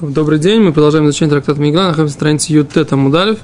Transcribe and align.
Добрый 0.00 0.40
день, 0.40 0.60
мы 0.60 0.72
продолжаем 0.72 1.04
изучение 1.04 1.30
трактата 1.30 1.60
Мигла, 1.60 1.82
находимся 1.82 2.14
на 2.14 2.18
странице 2.18 2.52
Ютет 2.52 2.92
Амудалев. 2.92 3.38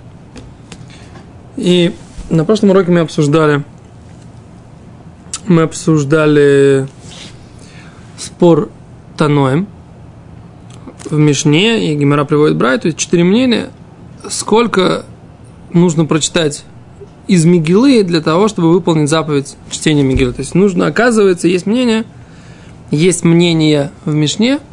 И 1.57 1.94
на 2.28 2.44
прошлом 2.44 2.70
уроке 2.70 2.91
мы 2.91 2.99
обсуждали, 2.99 3.62
мы 5.47 5.63
обсуждали 5.63 6.89
спор 8.18 8.68
Таноем 9.16 9.68
в 11.08 11.16
Мишне, 11.16 11.92
и 11.92 11.96
Гимара 11.96 12.24
приводит 12.24 12.56
Брайту, 12.56 12.92
четыре 12.94 13.22
мнения, 13.22 13.70
сколько 14.28 15.04
нужно 15.72 16.04
прочитать 16.04 16.64
из 17.28 17.44
Мигилы 17.44 18.02
для 18.02 18.20
того, 18.20 18.48
чтобы 18.48 18.72
выполнить 18.72 19.08
заповедь 19.08 19.56
чтения 19.70 20.02
Мигилы. 20.02 20.32
То 20.32 20.40
есть 20.40 20.56
нужно, 20.56 20.88
оказывается, 20.88 21.46
есть 21.46 21.66
мнение, 21.66 22.04
есть 22.90 23.22
мнение 23.22 23.92
в 24.04 24.14
Мишне– 24.14 24.58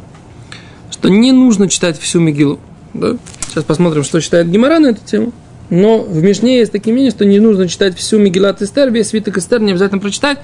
что 0.90 1.08
не 1.08 1.32
нужно 1.32 1.68
читать 1.68 1.98
всю 1.98 2.20
Мегилу. 2.20 2.58
Да? 2.94 3.16
Сейчас 3.48 3.64
посмотрим, 3.64 4.04
что 4.04 4.20
читает 4.20 4.50
Гимара 4.50 4.78
на 4.78 4.88
эту 4.88 5.00
тему. 5.04 5.32
Но 5.70 6.00
в 6.00 6.22
Мишне 6.22 6.58
есть 6.58 6.72
такие 6.72 6.92
мнения, 6.92 7.10
что 7.10 7.24
не 7.26 7.40
нужно 7.40 7.68
читать 7.68 7.96
всю 7.96 8.18
Мегилат 8.18 8.62
Эстер, 8.62 8.90
весь 8.90 9.08
свиток 9.08 9.36
Эстер 9.36 9.60
не 9.60 9.72
обязательно 9.72 10.00
прочитать. 10.00 10.38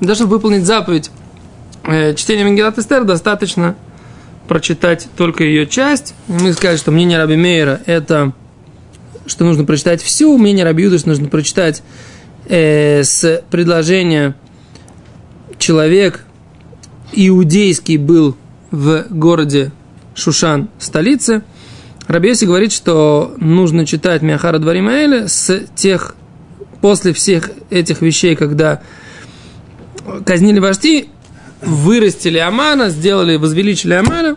Даже 0.00 0.20
чтобы 0.20 0.36
выполнить 0.36 0.64
заповедь 0.64 1.10
э, 1.84 2.14
чтения 2.14 2.44
Мегилат 2.44 2.78
Эстер, 2.78 3.04
достаточно 3.04 3.74
прочитать 4.46 5.08
только 5.16 5.44
ее 5.44 5.66
часть. 5.66 6.14
Мы 6.28 6.52
сказали, 6.52 6.76
что 6.76 6.92
мнение 6.92 7.18
Раби 7.18 7.36
Мейера– 7.36 7.80
это 7.86 8.32
что 9.26 9.44
нужно 9.44 9.64
прочитать 9.64 10.02
всю, 10.02 10.36
мнение 10.36 10.64
Раби 10.64 10.84
Юда, 10.84 10.98
что 10.98 11.08
нужно 11.08 11.28
прочитать 11.28 11.82
э, 12.48 13.02
с 13.04 13.42
предложения 13.50 14.34
человек 15.58 16.24
иудейский 17.12 17.98
был 17.98 18.36
в 18.72 19.04
городе 19.10 19.70
Шушан, 20.14 20.68
столице, 20.80 21.42
Рабиоси 22.08 22.44
говорит, 22.46 22.72
что 22.72 23.34
нужно 23.38 23.86
читать 23.86 24.22
Миахара 24.22 24.58
Дваримаэля 24.58 25.28
с 25.28 25.62
тех, 25.76 26.16
после 26.80 27.12
всех 27.12 27.50
этих 27.70 28.02
вещей, 28.02 28.34
когда 28.34 28.82
казнили 30.26 30.58
вожди, 30.58 31.08
вырастили 31.60 32.38
Амана, 32.38 32.88
сделали, 32.88 33.36
возвеличили 33.36 33.94
Амана, 33.94 34.36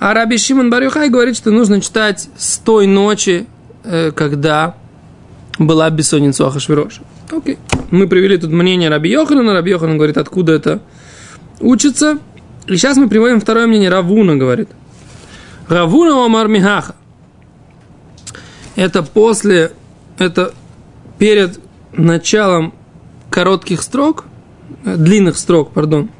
а 0.00 0.14
Раби 0.14 0.38
Шимон 0.38 0.70
Барюхай 0.70 1.10
говорит, 1.10 1.36
что 1.36 1.50
нужно 1.50 1.80
читать 1.80 2.28
с 2.36 2.58
той 2.58 2.86
ночи, 2.86 3.46
э, 3.84 4.12
когда 4.12 4.74
была 5.58 5.90
бессонница 5.90 6.44
у 6.44 6.46
Ахашвироша. 6.48 7.02
Окей. 7.30 7.58
Мы 7.90 8.08
привели 8.08 8.38
тут 8.38 8.50
мнение 8.50 8.88
Раби 8.88 9.10
Йохана. 9.10 9.52
Раби 9.52 9.70
Йохана 9.70 9.96
говорит, 9.96 10.16
откуда 10.16 10.52
это 10.52 10.80
учится. 11.60 12.18
И 12.66 12.76
сейчас 12.76 12.96
мы 12.96 13.08
приводим 13.08 13.40
второе 13.40 13.66
мнение. 13.66 13.90
Равуна 13.90 14.36
говорит– 14.36 14.68
Равуна 15.68 16.24
Омар 16.24 16.48
Михаха. 16.48 16.94
Это 18.76 19.02
после, 19.02 19.72
это 20.18 20.52
перед 21.18 21.60
началом 21.92 22.74
коротких 23.30 23.82
строк, 23.82 24.24
длинных 24.84 25.38
строк, 25.38 25.72
пардон, 25.72 26.10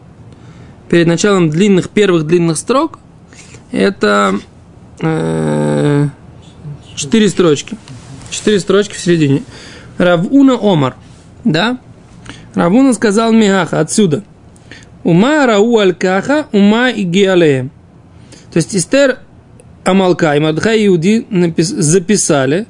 перед 0.88 1.06
началом 1.06 1.50
длинных, 1.50 1.90
первых 1.90 2.26
длинных 2.26 2.56
строк, 2.56 2.98
это 3.70 4.38
э, 5.00 6.08
четыре 6.94 7.28
строчки. 7.28 7.76
Четыре 8.30 8.60
строчки 8.60 8.94
в 8.94 8.98
середине. 8.98 9.42
Равуна 9.98 10.58
Омар, 10.60 10.96
да? 11.44 11.78
Равуна 12.54 12.94
сказал 12.94 13.32
Михаха 13.32 13.80
отсюда. 13.80 14.24
Ума 15.04 15.46
рау 15.46 15.78
аль-каха, 15.78 16.46
ума 16.52 16.90
и 16.90 17.02
геалеем. 17.02 17.70
То 18.52 18.56
есть 18.56 18.74
Истер 18.74 19.18
Амалка 19.84 20.34
и 20.34 20.40
Мадхай 20.40 20.86
Иуди 20.86 21.26
записали 21.58 22.66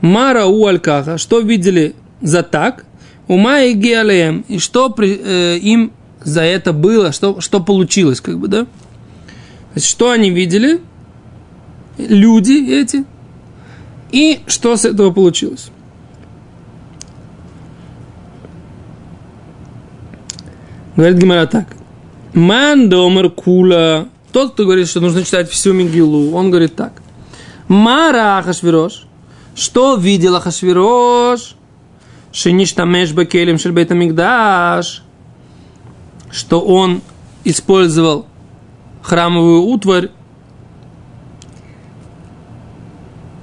Мара 0.00 0.46
у 0.46 0.66
Алькаха, 0.66 1.16
что 1.16 1.40
видели 1.40 1.94
за 2.20 2.42
так, 2.42 2.84
ума 3.28 3.60
и 3.60 3.72
геалеем, 3.72 4.44
и 4.48 4.58
что 4.58 4.90
при, 4.90 5.18
э, 5.22 5.58
им 5.58 5.92
за 6.22 6.42
это 6.42 6.72
было, 6.72 7.12
что, 7.12 7.40
что 7.40 7.60
получилось, 7.60 8.20
как 8.20 8.38
бы, 8.38 8.48
да? 8.48 8.64
То 8.64 9.76
есть, 9.76 9.86
что 9.86 10.10
они 10.10 10.30
видели, 10.30 10.80
люди 11.98 12.70
эти, 12.70 13.04
и 14.10 14.40
что 14.46 14.76
с 14.76 14.84
этого 14.84 15.12
получилось. 15.12 15.70
Говорит 20.96 21.18
Гимара 21.18 21.46
так. 21.46 21.66
Ман 22.34 22.88
домер 22.88 23.30
кула 23.30 24.08
тот, 24.32 24.54
кто 24.54 24.64
говорит, 24.64 24.88
что 24.88 25.00
нужно 25.00 25.24
читать 25.24 25.50
всю 25.50 25.74
Мигилу, 25.74 26.34
он 26.34 26.50
говорит 26.50 26.74
так. 26.74 27.02
Мара 27.68 28.38
Ахашвирош. 28.38 29.04
Что 29.54 29.96
видел 29.96 30.36
Ахашвирош? 30.36 31.54
Шиништамеш 32.32 33.12
бакелем 33.12 33.58
шельбейтамигдаш. 33.58 35.02
Что 36.30 36.60
он 36.60 37.02
использовал 37.44 38.26
храмовую 39.02 39.62
утварь. 39.64 40.08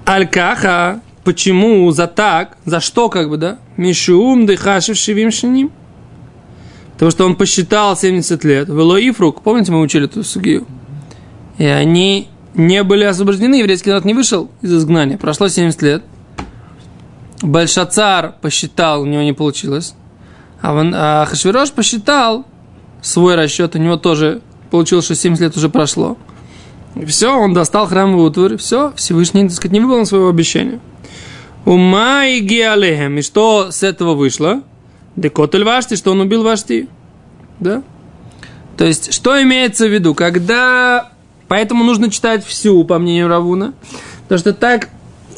Алькаха. 0.06 1.02
Почему? 1.24 1.92
За 1.92 2.08
так. 2.08 2.58
За 2.66 2.80
что, 2.80 3.10
как 3.10 3.30
бы, 3.30 3.38
да? 3.38 3.60
Мишум 3.78 4.48
дыхашев 4.48 4.98
шивим 4.98 5.30
шиним. 5.30 5.72
Потому 7.00 7.12
что 7.12 7.26
он 7.26 7.36
посчитал 7.38 7.96
70 7.96 8.44
лет. 8.44 8.68
Вело 8.68 9.00
Ифрук. 9.00 9.42
Помните, 9.42 9.72
мы 9.72 9.80
учили 9.80 10.04
эту 10.04 10.22
сугию? 10.22 10.68
И 11.58 11.64
они 11.64 12.28
не 12.56 12.84
были 12.84 13.06
освобождены, 13.06 13.56
еврейский 13.56 13.90
народ 13.90 14.04
не 14.04 14.14
вышел 14.14 14.52
из 14.62 14.74
изгнания. 14.74 15.18
Прошло 15.18 15.48
70 15.48 15.82
лет. 15.82 16.04
Большацар 17.42 18.36
посчитал, 18.42 19.04
у 19.04 19.06
него 19.06 19.22
не 19.22 19.32
получилось. 19.32 19.96
А, 20.62 20.74
вон, 20.74 20.94
а 20.94 21.26
Хашвирош 21.26 21.72
посчитал 21.72 22.46
свой 23.02 23.36
расчет, 23.36 23.76
у 23.76 23.80
него 23.80 23.96
тоже 23.96 24.42
получилось, 24.70 25.06
что 25.06 25.16
70 25.16 25.42
лет 25.42 25.56
уже 25.56 25.70
прошло. 25.70 26.18
И 26.96 27.06
все, 27.06 27.34
он 27.34 27.54
достал 27.54 27.88
храмовую 27.88 28.28
утварь, 28.28 28.58
все, 28.58 28.92
Всевышний, 28.98 29.44
так 29.44 29.54
сказать, 29.54 29.72
не 29.72 29.80
выполнил 29.80 30.06
своего 30.06 30.28
обещания. 30.28 30.82
Ума 31.64 32.26
и 32.26 32.42
геалехем. 32.42 33.20
И 33.20 33.22
что 33.22 33.72
с 33.72 33.84
этого 33.84 34.16
вышло? 34.16 34.64
Декотель 35.16 35.64
вашти, 35.64 35.96
что 35.96 36.12
он 36.12 36.22
убил 36.22 36.44
вашти. 36.44 36.88
Да? 37.60 37.84
То 38.78 38.86
есть, 38.86 39.14
что 39.14 39.42
имеется 39.42 39.88
в 39.88 39.94
виду? 39.94 40.16
Когда 40.16 41.12
Поэтому 41.50 41.84
нужно 41.84 42.12
читать 42.12 42.46
всю, 42.46 42.84
по 42.86 43.00
мнению 43.00 43.28
Равуна. 43.28 43.74
Потому 44.24 44.40
что 44.40 44.54
так, 44.54 44.90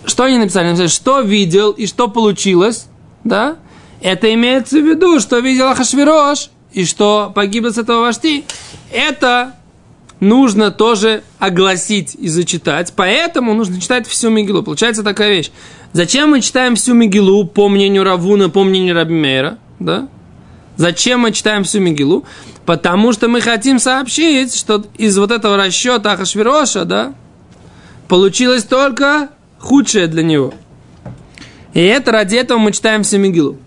что 0.05 0.25
они 0.25 0.37
написали? 0.37 0.67
Написали, 0.67 0.87
что 0.89 1.21
видел 1.21 1.71
и 1.71 1.87
что 1.87 2.09
получилось, 2.09 2.87
да? 3.23 3.55
Это 4.01 4.31
имеется 4.33 4.79
в 4.79 4.85
виду, 4.85 5.21
что 5.21 5.39
видел 5.39 5.67
Ахашвирош 5.67 6.49
и 6.73 6.85
что 6.85 7.31
погибло 7.33 7.69
с 7.69 7.77
этого 7.77 8.01
вожди. 8.01 8.43
Это 8.91 9.55
нужно 10.19 10.69
тоже 10.69 11.23
огласить 11.39 12.13
и 12.15 12.27
зачитать. 12.27 12.91
Поэтому 12.93 13.53
нужно 13.53 13.79
читать 13.79 14.05
всю 14.05 14.29
Мигилу. 14.29 14.63
Получается 14.63 15.03
такая 15.03 15.29
вещь. 15.29 15.49
Зачем 15.93 16.29
мы 16.29 16.39
читаем 16.39 16.75
всю 16.75 16.93
Мигилу 16.93 17.45
по 17.45 17.67
мнению 17.67 18.05
Равуна, 18.05 18.49
по 18.49 18.63
мнению 18.63 18.95
Рабимейра? 18.95 19.57
Да? 19.79 20.07
Зачем 20.77 21.21
мы 21.21 21.33
читаем 21.33 21.65
всю 21.65 21.79
Мигилу? 21.81 22.23
Потому 22.65 23.11
что 23.11 23.27
мы 23.27 23.41
хотим 23.41 23.77
сообщить, 23.77 24.55
что 24.55 24.85
из 24.97 25.17
вот 25.17 25.31
этого 25.31 25.57
расчета 25.57 26.13
Ахашвироша, 26.13 26.85
да, 26.85 27.13
получилось 28.07 28.63
только 28.63 29.29
худшее 29.59 30.07
для 30.07 30.23
него. 30.23 30.53
И 31.73 31.81
это 31.81 32.11
ради 32.11 32.37
этого 32.37 32.57
мы 32.57 32.71
читаем 32.71 33.03
всю 33.03 33.17
Мигилу. 33.17 33.57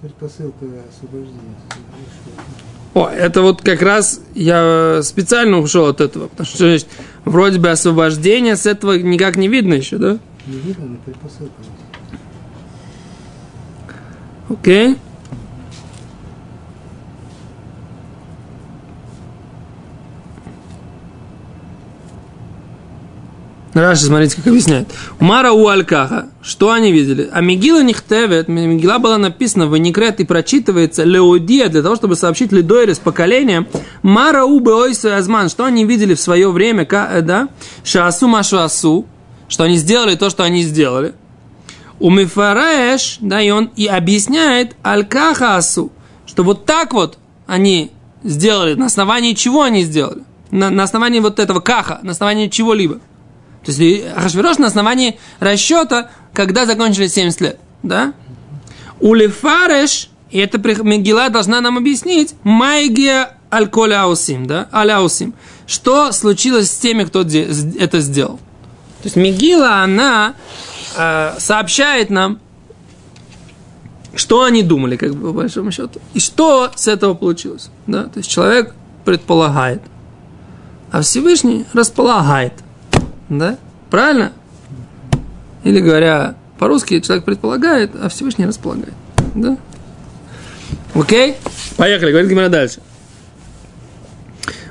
О, 2.94 3.08
это 3.08 3.42
вот 3.42 3.60
как 3.60 3.82
раз 3.82 4.20
я 4.34 5.00
специально 5.02 5.58
ушел 5.58 5.86
от 5.86 6.00
этого, 6.00 6.28
потому 6.28 6.46
что 6.46 6.64
есть, 6.66 6.86
вроде 7.24 7.59
бы 7.59 7.68
освобождение 7.68 8.56
с 8.56 8.65
этого 8.65 8.97
никак 8.97 9.36
не 9.36 9.48
видно 9.48 9.74
еще, 9.74 9.98
да? 9.98 10.18
Не 10.47 10.59
видно, 10.59 10.86
но 10.86 10.97
предпосылка. 11.04 11.53
Окей. 14.48 14.91
Okay. 14.91 14.98
Раши, 23.74 24.04
смотрите, 24.04 24.36
как 24.36 24.46
объясняет. 24.46 24.88
Мара 25.18 25.52
у 25.52 25.66
Алькаха. 25.66 26.28
Что 26.42 26.70
они 26.70 26.92
видели? 26.92 27.28
А 27.32 27.41
Мигила 27.41 27.82
Нихтевет, 27.82 28.46
Мигила 28.46 28.98
была 28.98 29.18
написана 29.18 29.66
в 29.66 29.76
Никрет 29.76 30.20
и 30.20 30.24
прочитывается 30.24 31.02
Леодия 31.02 31.68
для 31.68 31.82
того, 31.82 31.96
чтобы 31.96 32.14
сообщить 32.14 32.52
Лидойре 32.52 32.94
с 32.94 33.00
поколением. 33.00 33.66
Мара 34.02 34.44
у 34.44 34.60
Беойсу 34.60 35.12
Азман. 35.12 35.48
Что 35.48 35.64
они 35.64 35.84
видели 35.84 36.14
в 36.14 36.20
свое 36.20 36.52
время, 36.52 36.86
э, 36.88 37.20
да? 37.22 37.48
Шаасу 37.82 38.28
Машуасу. 38.28 39.06
Что 39.48 39.64
они 39.64 39.76
сделали 39.76 40.14
то, 40.14 40.30
что 40.30 40.44
они 40.44 40.62
сделали. 40.62 41.14
У 42.00 42.10
Мифараеш, 42.10 43.18
да, 43.20 43.41
и 43.41 43.50
он 43.50 43.70
и 43.76 43.86
объясняет 43.86 44.76
Алькаха 44.82 45.56
Асу. 45.56 45.92
Что 46.26 46.42
вот 46.42 46.66
так 46.66 46.92
вот 46.92 47.18
они 47.46 47.92
сделали. 48.22 48.74
На 48.74 48.86
основании 48.86 49.34
чего 49.34 49.62
они 49.62 49.82
сделали? 49.82 50.22
На, 50.50 50.70
на 50.70 50.82
основании 50.82 51.20
вот 51.20 51.38
этого 51.38 51.60
каха, 51.60 52.00
на 52.02 52.12
основании 52.12 52.48
чего-либо. 52.48 53.00
То 53.64 53.72
есть 53.72 54.04
Ахашвирош 54.16 54.58
на 54.58 54.66
основании 54.66 55.18
расчета, 55.41 56.10
когда 56.32 56.66
закончились 56.66 57.14
70 57.14 57.41
лет. 57.41 57.60
Да? 57.82 58.12
Улифареш, 59.00 60.10
и 60.30 60.38
эта 60.38 60.58
Мегила 60.58 61.28
должна 61.30 61.60
нам 61.60 61.78
объяснить, 61.78 62.34
Майгия 62.42 63.36
аль-коляусим, 63.52 64.46
да, 64.46 64.68
аляусим. 64.72 65.34
Что 65.66 66.12
случилось 66.12 66.70
с 66.70 66.76
теми, 66.76 67.04
кто 67.04 67.22
это 67.22 68.00
сделал? 68.00 68.41
То 69.04 69.09
есть 69.09 69.16
Мегила, 69.16 69.83
она 69.83 70.34
э, 70.97 71.34
сообщает 71.36 72.09
нам, 72.09 72.41
что 74.15 74.45
они 74.45 74.62
думали, 74.62 74.97
как 74.97 75.15
бы, 75.15 75.27
по 75.27 75.33
большому 75.34 75.71
счету. 75.72 76.01
И 76.15 76.21
что 76.21 76.71
с 76.74 76.89
этого 76.89 77.12
получилось. 77.12 77.68
Да? 77.86 78.04
То 78.04 78.21
есть 78.21 78.30
человек 78.30 78.74
предполагает, 79.04 79.83
а 80.91 81.03
Всевышний 81.03 81.66
располагает. 81.74 82.54
Да? 83.28 83.59
Правильно? 83.91 84.33
Или 85.65 85.80
говоря 85.80 86.36
по-русски, 86.59 87.01
человек 87.01 87.27
предполагает, 87.27 87.91
а 88.01 88.09
Всевышний 88.09 88.47
располагает. 88.47 88.95
Да? 89.34 89.59
Окей? 90.95 91.36
Поехали, 91.77 92.10
говорит 92.10 92.30
Гимара 92.30 92.48
дальше. 92.48 92.80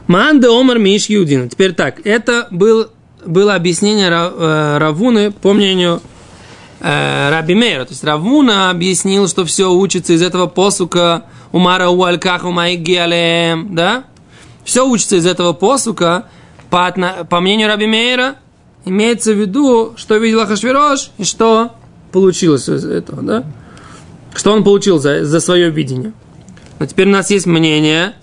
Манде 0.08 0.48
Омар 0.48 0.80
Миш 0.80 1.06
Юдин. 1.06 1.50
Теперь 1.50 1.74
так, 1.74 2.04
это 2.04 2.48
был, 2.50 2.90
было 3.26 3.56
объяснение 3.56 4.10
э, 4.10 4.78
Равуны 4.78 5.32
по 5.32 5.54
мнению 5.54 6.02
э, 6.80 7.30
Раби 7.30 7.56
Мейра. 7.56 7.86
То 7.86 7.92
есть 7.92 8.04
Равуна 8.04 8.70
объяснил, 8.70 9.28
что 9.28 9.46
все 9.46 9.72
учится 9.72 10.14
из 10.14 10.22
этого 10.22 10.48
посука 10.48 11.26
Умара 11.52 11.90
Уальках 11.90 12.46
Умайгиалем, 12.46 13.76
да? 13.76 14.06
Все 14.64 14.88
учится 14.88 15.18
из 15.18 15.26
этого 15.26 15.54
посука 15.54 16.26
по, 16.70 16.94
по 17.30 17.40
мнению 17.40 17.68
Раби 17.68 17.86
Мейра, 17.86 18.36
имеется 18.86 19.34
в 19.34 19.40
виду, 19.40 19.94
что 19.98 20.18
видел 20.18 20.42
Ахашвирош 20.42 21.12
и 21.18 21.24
что 21.24 21.72
получилось 22.12 22.68
из 22.70 22.86
этого, 22.86 23.22
да? 23.22 23.44
Что 24.34 24.52
он 24.52 24.64
получил 24.64 25.00
за, 25.00 25.26
за 25.26 25.40
свое 25.40 25.70
видение. 25.70 26.14
Но 26.80 26.86
теперь 26.86 27.08
у 27.08 27.12
нас 27.12 27.30
есть 27.30 27.46
мнение 27.46 28.16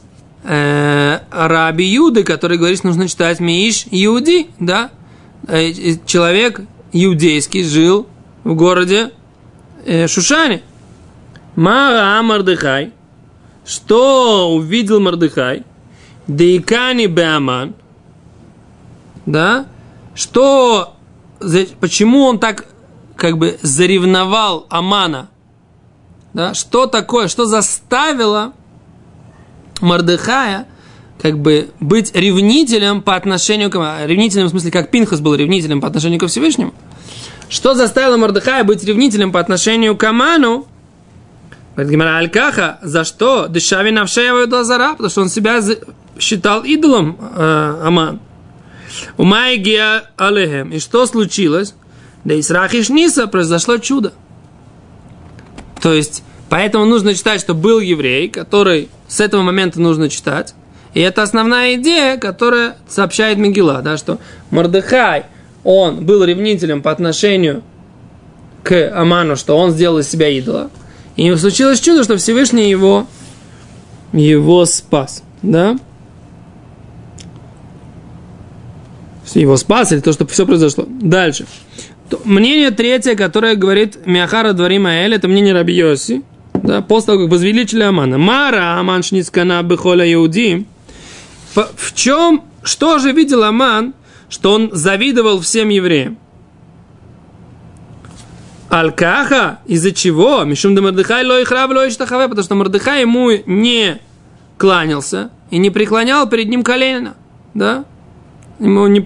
Раби 0.42 1.84
Юды, 1.84 2.24
который 2.24 2.56
говорит, 2.56 2.78
что 2.78 2.86
нужно 2.88 3.08
читать 3.08 3.40
Миш 3.40 3.86
Юди, 3.90 4.48
да? 4.58 4.90
Э, 5.46 5.72
человек 6.06 6.62
иудейский 6.92 7.62
жил 7.64 8.06
в 8.44 8.54
городе 8.54 9.12
э, 9.84 10.06
Шушане. 10.06 10.62
Мара 11.56 12.22
Мардыхай. 12.22 12.92
Что 13.64 14.50
увидел 14.54 15.00
Мардыхай? 15.00 15.64
Дейкани 16.26 17.06
Беаман. 17.06 17.74
Да? 19.26 19.66
Что, 20.14 20.96
почему 21.80 22.24
он 22.24 22.38
так 22.38 22.66
как 23.16 23.38
бы 23.38 23.58
заревновал 23.62 24.66
Амана? 24.70 25.28
Да? 26.32 26.54
Что 26.54 26.86
такое, 26.86 27.28
что 27.28 27.46
заставило 27.46 28.52
Мардыхая 29.80 30.66
как 31.20 31.38
бы 31.38 31.70
быть 31.80 32.14
ревнителем 32.14 33.02
по 33.02 33.14
отношению 33.14 33.70
к... 33.70 33.76
Ревнителем 34.06 34.46
в 34.46 34.50
смысле, 34.50 34.70
как 34.70 34.90
Пинхас 34.90 35.20
был 35.20 35.34
ревнителем 35.34 35.80
по 35.80 35.88
отношению 35.88 36.18
ко 36.18 36.28
Всевышнему. 36.28 36.72
Что 37.48 37.74
заставило 37.74 38.16
Мардыхая 38.16 38.64
быть 38.64 38.82
ревнителем 38.84 39.32
по 39.32 39.40
отношению 39.40 39.96
к 39.96 40.04
Аману? 40.04 40.66
Алькаха, 41.76 42.78
за 42.82 43.04
что? 43.04 43.46
Дешави 43.48 43.90
навшеева 43.90 44.64
зара, 44.64 44.92
потому 44.92 45.10
что 45.10 45.22
он 45.22 45.28
себя 45.28 45.60
считал 46.18 46.62
идолом 46.62 47.18
э, 47.20 47.80
Аман. 47.84 48.20
У 49.16 49.24
Майгия 49.24 50.04
Алехем. 50.16 50.70
И 50.72 50.78
что 50.78 51.06
случилось? 51.06 51.74
Да 52.24 52.34
из 52.34 52.50
Рахишниса 52.50 53.26
произошло 53.26 53.78
чудо. 53.78 54.12
То 55.80 55.92
есть, 55.92 56.22
поэтому 56.50 56.84
нужно 56.84 57.14
читать, 57.14 57.40
что 57.40 57.54
был 57.54 57.80
еврей, 57.80 58.28
который 58.28 58.88
с 59.08 59.20
этого 59.20 59.42
момента 59.42 59.80
нужно 59.80 60.10
читать. 60.10 60.54
И 60.92 61.00
это 61.00 61.22
основная 61.22 61.76
идея, 61.76 62.18
которая 62.18 62.76
сообщает 62.88 63.38
Мегила, 63.38 63.80
да, 63.80 63.96
что 63.96 64.18
Мордыхай, 64.50 65.24
он 65.62 66.04
был 66.04 66.24
ревнителем 66.24 66.82
по 66.82 66.90
отношению 66.90 67.62
к 68.62 68.90
Аману, 68.94 69.36
что 69.36 69.56
он 69.56 69.70
сделал 69.70 69.98
из 69.98 70.08
себя 70.08 70.28
идола. 70.28 70.70
И 71.16 71.34
случилось 71.36 71.80
чудо, 71.80 72.02
что 72.02 72.16
Всевышний 72.16 72.68
его, 72.68 73.06
его 74.12 74.64
спас. 74.64 75.22
Да? 75.42 75.78
Его 79.34 79.56
спас, 79.56 79.92
или 79.92 80.00
то, 80.00 80.12
что 80.12 80.26
все 80.26 80.44
произошло. 80.44 80.86
Дальше. 80.88 81.46
Мнение 82.24 82.72
третье, 82.72 83.14
которое 83.14 83.54
говорит 83.54 84.04
Миахара 84.04 84.52
Дваримаэль, 84.52 85.14
это 85.14 85.28
мнение 85.28 85.54
Раби 85.54 85.74
Йоси, 85.74 86.22
да, 86.70 86.82
после 86.82 87.06
того, 87.06 87.24
как 87.24 87.32
возвеличили 87.32 87.82
Амана. 87.82 88.16
Мара 88.16 88.78
Аман 88.78 89.02
Шницкана 89.02 89.60
Бехоля 89.64 90.10
Иуди. 90.12 90.66
В 91.56 91.94
чем, 91.94 92.44
что 92.62 93.00
же 93.00 93.10
видел 93.10 93.42
Аман, 93.42 93.92
что 94.28 94.52
он 94.52 94.70
завидовал 94.72 95.40
всем 95.40 95.70
евреям? 95.70 96.16
Алькаха, 98.68 99.58
из-за 99.66 99.90
чего? 99.90 100.44
Мишум 100.44 100.76
де 100.76 100.80
Мордыхай 100.80 101.26
лой 101.26 101.44
храб 101.44 101.72
лой 101.72 101.90
штахаве, 101.90 102.28
потому 102.28 102.44
что 102.44 102.54
Мордыхай 102.54 103.00
ему 103.00 103.32
не 103.46 104.00
кланялся 104.56 105.32
и 105.50 105.58
не 105.58 105.70
преклонял 105.70 106.28
перед 106.28 106.48
ним 106.48 106.62
колено. 106.62 107.16
Да? 107.52 107.84
Ему 108.60 108.86
не... 108.86 109.04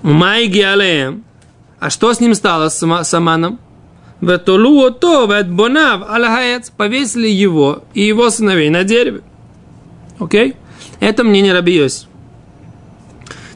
Майги. 0.00 0.62
А 1.78 1.90
что 1.90 2.14
с 2.14 2.20
ним 2.20 2.34
стало, 2.34 2.70
с, 2.70 2.82
с 2.82 3.14
Аманом? 3.14 3.60
Ветолу 4.24 4.84
ото, 4.86 5.26
ветбонав, 5.26 6.02
аляхаец. 6.08 6.70
Повесили 6.70 7.28
его 7.28 7.84
и 7.94 8.02
его 8.02 8.30
сыновей 8.30 8.70
на 8.70 8.84
дереве. 8.84 9.20
Окей? 10.18 10.54
Это 11.00 11.24
мнение 11.24 11.52
Раби 11.52 11.74
Йоси. 11.74 12.06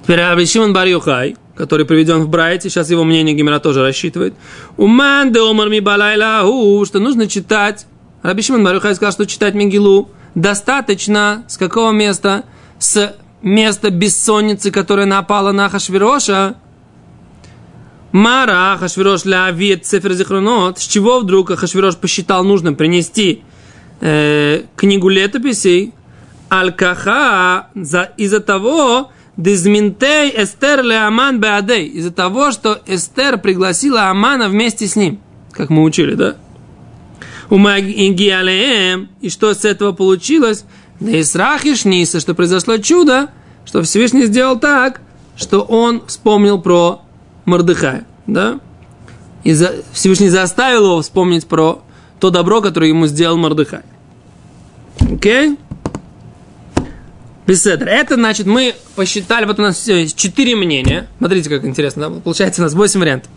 Теперь 0.03 0.20
Раби 0.20 0.47
Шимон 0.47 0.73
Бар 0.73 0.87
Юхай, 0.87 1.37
который 1.55 1.87
приведен 1.87 2.23
в 2.23 2.29
Брайте, 2.29 2.69
сейчас 2.69 2.91
его 2.91 3.05
мнение 3.05 3.35
Гимера 3.35 3.59
тоже 3.61 3.82
рассчитывает. 3.82 4.35
Уман 4.76 5.32
де 5.32 5.41
омар 5.41 5.69
ми 5.69 5.81
балайлаху, 5.81 6.85
что 6.85 6.99
нужно 6.99 7.29
читать. 7.29 7.87
Раби 8.23 8.43
Шимон 8.43 8.64
Бар 8.64 8.75
Юхай 8.75 8.94
сказал, 8.94 9.12
что 9.12 9.26
читать 9.26 9.55
Мегилу 9.55 10.11
достаточно 10.35 11.44
с 11.49 11.56
какого 11.56 11.93
места? 11.93 12.44
С 12.79 13.14
места 13.43 13.91
бессонницы, 13.91 14.71
которая 14.71 15.06
напала 15.06 15.53
на 15.53 15.69
Хашвироша, 15.69 16.56
Мара 18.19 18.77
Хашвирош 18.81 19.25
лавит 19.25 19.87
цифр 19.87 20.13
зихронот, 20.13 20.81
с 20.81 20.83
чего 20.89 21.21
вдруг 21.21 21.57
Хашвирош 21.57 21.97
посчитал 21.97 22.43
нужным 22.43 22.75
принести 22.75 23.43
э, 24.01 24.63
книгу 24.75 25.09
летописей, 25.09 25.95
Аль-Каха 26.51 27.69
из-за 28.17 28.41
того, 28.41 29.13
Дезминтей 29.37 30.33
Эстер 30.37 30.83
ле 30.83 30.99
Аман 30.99 31.39
Беадей, 31.39 31.87
из-за 31.87 32.11
того, 32.11 32.51
что 32.51 32.81
Эстер 32.89 33.39
пригласила 33.39 34.11
Амана 34.11 34.49
вместе 34.49 34.89
с 34.89 34.97
ним, 34.97 35.21
как 35.53 35.71
мы 35.71 35.85
учили, 35.85 36.15
да? 36.15 36.35
И 37.49 39.31
что 39.31 39.55
с 39.55 39.65
этого 39.65 39.93
получилось? 39.93 40.65
Да 40.99 41.21
Исрахиш 41.21 41.85
Ниса, 41.85 42.19
что 42.19 42.35
произошло 42.35 42.79
чудо, 42.79 43.31
что 43.65 43.81
Всевышний 43.83 44.25
сделал 44.27 44.59
так, 44.59 45.03
что 45.37 45.61
он 45.61 46.05
вспомнил 46.09 46.61
про 46.61 47.03
Мордыхая, 47.49 48.05
да? 48.26 48.61
И 49.43 49.52
за, 49.52 49.75
Всевышний 49.93 50.28
заставил 50.28 50.85
его 50.85 51.02
вспомнить 51.02 51.47
про 51.47 51.83
то 52.21 52.31
добро, 52.31 52.61
которое 52.61 52.88
ему 52.88 53.07
сделал 53.07 53.37
Мордыхай. 53.37 53.81
Окей? 55.00 55.50
Okay? 55.50 55.59
Беседр. 57.47 57.88
Это 57.88 58.17
значит, 58.17 58.47
мы 58.47 58.75
посчитали, 58.95 59.47
вот 59.47 59.59
у 59.59 59.62
нас 59.62 59.83
четыре 60.14 60.55
мнения. 60.55 61.09
Смотрите, 61.17 61.49
как 61.49 61.64
интересно. 61.64 62.11
Да? 62.11 62.21
Получается 62.21 62.61
у 62.61 62.64
нас 62.64 62.75
восемь 62.75 63.00
вариантов. 63.00 63.31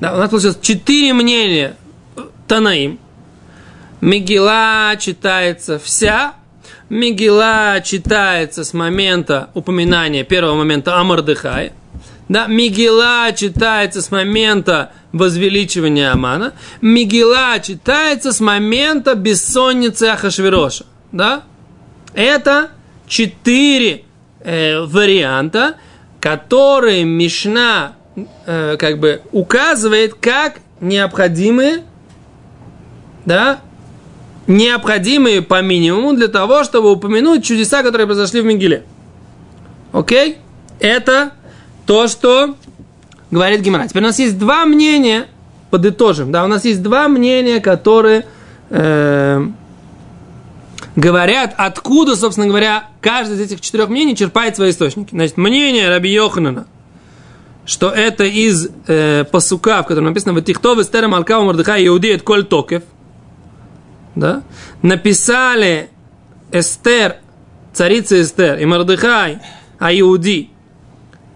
Да, 0.00 0.14
у 0.14 0.16
нас 0.16 0.30
получилось 0.30 0.56
четыре 0.62 1.12
мнения 1.12 1.76
Танаим. 2.46 2.98
Мегила 4.00 4.94
читается 4.98 5.78
вся. 5.78 6.32
Мегила 6.88 7.82
читается 7.84 8.64
с 8.64 8.72
момента 8.72 9.50
упоминания 9.52 10.24
первого 10.24 10.54
момента 10.54 10.96
Амардыхай. 10.96 11.72
Да, 12.28 12.46
Мигела 12.46 13.32
читается 13.32 14.02
с 14.02 14.10
момента 14.10 14.92
возвеличивания 15.12 16.12
Амана. 16.12 16.52
Мигела 16.82 17.58
читается 17.60 18.32
с 18.32 18.40
момента 18.40 19.14
бессонницы 19.14 20.04
Ахашвироша. 20.04 20.84
Да? 21.10 21.42
Это 22.12 22.68
четыре 23.06 24.04
э, 24.40 24.80
варианта, 24.80 25.76
которые 26.20 27.04
Мишна 27.04 27.94
э, 28.46 28.76
как 28.78 28.98
бы 28.98 29.22
указывает 29.32 30.14
как 30.14 30.60
необходимые, 30.80 31.84
да, 33.24 33.60
необходимые 34.46 35.42
по 35.42 35.62
минимуму 35.62 36.14
для 36.14 36.28
того, 36.28 36.64
чтобы 36.64 36.90
упомянуть 36.90 37.44
чудеса, 37.44 37.82
которые 37.82 38.06
произошли 38.06 38.42
в 38.42 38.44
Мигеле. 38.44 38.84
Окей? 39.92 40.38
Это 40.80 41.32
то, 41.88 42.06
что 42.06 42.54
говорит 43.30 43.62
Гимара. 43.62 43.88
Теперь 43.88 44.02
у 44.02 44.06
нас 44.08 44.18
есть 44.18 44.38
два 44.38 44.66
мнения, 44.66 45.26
подытожим, 45.70 46.30
да, 46.30 46.44
у 46.44 46.46
нас 46.46 46.66
есть 46.66 46.82
два 46.82 47.08
мнения, 47.08 47.60
которые 47.60 48.26
э, 48.68 49.46
говорят, 50.94 51.54
откуда, 51.56 52.14
собственно 52.14 52.46
говоря, 52.46 52.88
каждый 53.00 53.36
из 53.36 53.40
этих 53.40 53.62
четырех 53.62 53.88
мнений 53.88 54.14
черпает 54.14 54.54
свои 54.54 54.68
источники. 54.68 55.12
Значит, 55.12 55.38
мнение 55.38 55.88
Раби 55.88 56.12
Йоханана, 56.12 56.66
что 57.64 57.88
это 57.88 58.24
из 58.24 58.68
э, 58.86 59.24
пасука, 59.24 59.82
в 59.82 59.86
котором 59.86 60.08
написано 60.08 60.34
«Ватихтов 60.34 60.78
эстерем 60.80 61.14
алкава 61.14 61.44
мордыха 61.44 61.82
иудеет 61.86 62.20
коль 62.20 62.44
токев», 62.44 62.82
да, 64.14 64.42
написали 64.82 65.88
Эстер, 66.52 67.16
царица 67.72 68.20
Эстер 68.20 68.58
и 68.58 68.66
Мордыхай, 68.66 69.38
а 69.78 69.94
Иуди, 69.94 70.50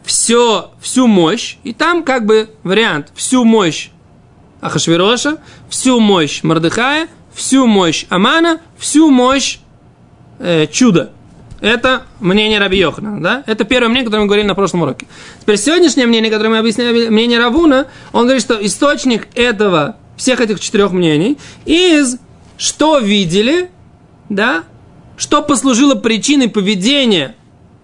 все, 0.05 0.71
всю 0.81 1.07
мощь, 1.07 1.57
и 1.65 1.73
там 1.73 2.03
как 2.03 2.27
бы 2.27 2.51
вариант, 2.63 3.09
всю 3.15 3.45
мощь 3.45 3.91
Ахашвироша, 4.61 5.39
всю 5.69 6.01
мощь 6.01 6.43
Мордыхая, 6.43 7.09
всю 7.35 7.67
мощь 7.67 8.07
Амана, 8.09 8.61
всю 8.79 9.11
мощь 9.11 9.59
э, 10.39 10.67
чуда. 10.67 11.13
Это 11.61 12.03
мнение 12.19 12.59
Раби 12.59 12.79
Йохана, 12.79 13.23
да? 13.23 13.45
Это 13.47 13.65
первое 13.65 13.89
мнение, 13.89 14.05
которое 14.05 14.23
мы 14.23 14.27
говорили 14.27 14.47
на 14.47 14.57
прошлом 14.57 14.83
уроке. 14.83 15.07
Теперь 15.41 15.57
сегодняшнее 15.57 16.07
мнение, 16.07 16.31
которое 16.31 16.51
мы 16.51 16.59
объясняли, 16.59 17.09
мнение 17.09 17.39
Равуна, 17.39 17.87
он 18.13 18.25
говорит, 18.25 18.43
что 18.43 18.55
источник 18.65 19.29
этого, 19.37 19.97
всех 20.17 20.41
этих 20.41 20.59
четырех 20.59 20.91
мнений, 20.91 21.39
из 21.65 22.19
что 22.57 22.99
видели, 22.99 23.71
да, 24.29 24.65
что 25.17 25.41
послужило 25.43 25.95
причиной 25.95 26.49
поведения, 26.49 27.37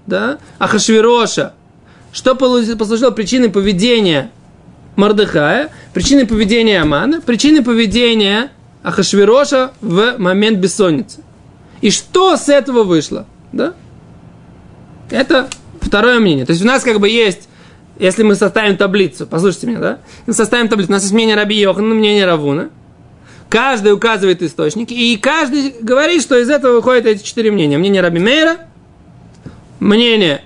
да, 0.07 0.39
Ахашвироша, 0.59 1.55
что 2.12 2.35
послужило 2.35 3.11
причиной 3.11 3.50
поведения 3.50 4.31
Мардыхая, 4.97 5.71
причиной 5.95 6.27
поведения 6.27 6.81
Амана, 6.81 7.21
причиной 7.21 7.62
поведения 7.62 8.50
Ахашвироша 8.83 9.73
в 9.81 10.17
момент 10.19 10.59
бессонницы. 10.59 11.23
И 11.81 11.91
что 11.91 12.37
с 12.37 12.49
этого 12.49 12.83
вышло? 12.83 13.27
Да? 13.53 13.75
Это 15.11 15.49
второе 15.81 16.19
мнение. 16.19 16.45
То 16.45 16.50
есть 16.53 16.65
у 16.65 16.67
нас 16.67 16.83
как 16.83 16.99
бы 16.99 17.09
есть, 17.09 17.49
если 17.99 18.23
мы 18.23 18.35
составим 18.35 18.77
таблицу, 18.77 19.27
послушайте 19.27 19.69
меня, 19.69 19.79
да? 19.79 19.99
Мы 20.27 20.33
составим 20.33 20.69
таблицу, 20.69 20.91
у 20.91 20.95
нас 20.95 21.03
есть 21.03 21.15
мнение 21.15 21.37
Раби 21.37 21.57
Йохана, 21.57 21.95
мнение 21.95 22.27
Равуна. 22.27 22.71
Каждый 23.49 23.93
указывает 23.93 24.43
источники, 24.43 24.93
и 24.93 25.17
каждый 25.17 25.75
говорит, 25.81 26.23
что 26.23 26.38
из 26.38 26.50
этого 26.50 26.75
выходят 26.75 27.07
эти 27.07 27.23
четыре 27.23 27.50
мнения. 27.50 27.79
Мнение 27.79 28.03
Раби 28.03 28.19
Мейра, 28.19 28.59
мнение 29.81 30.43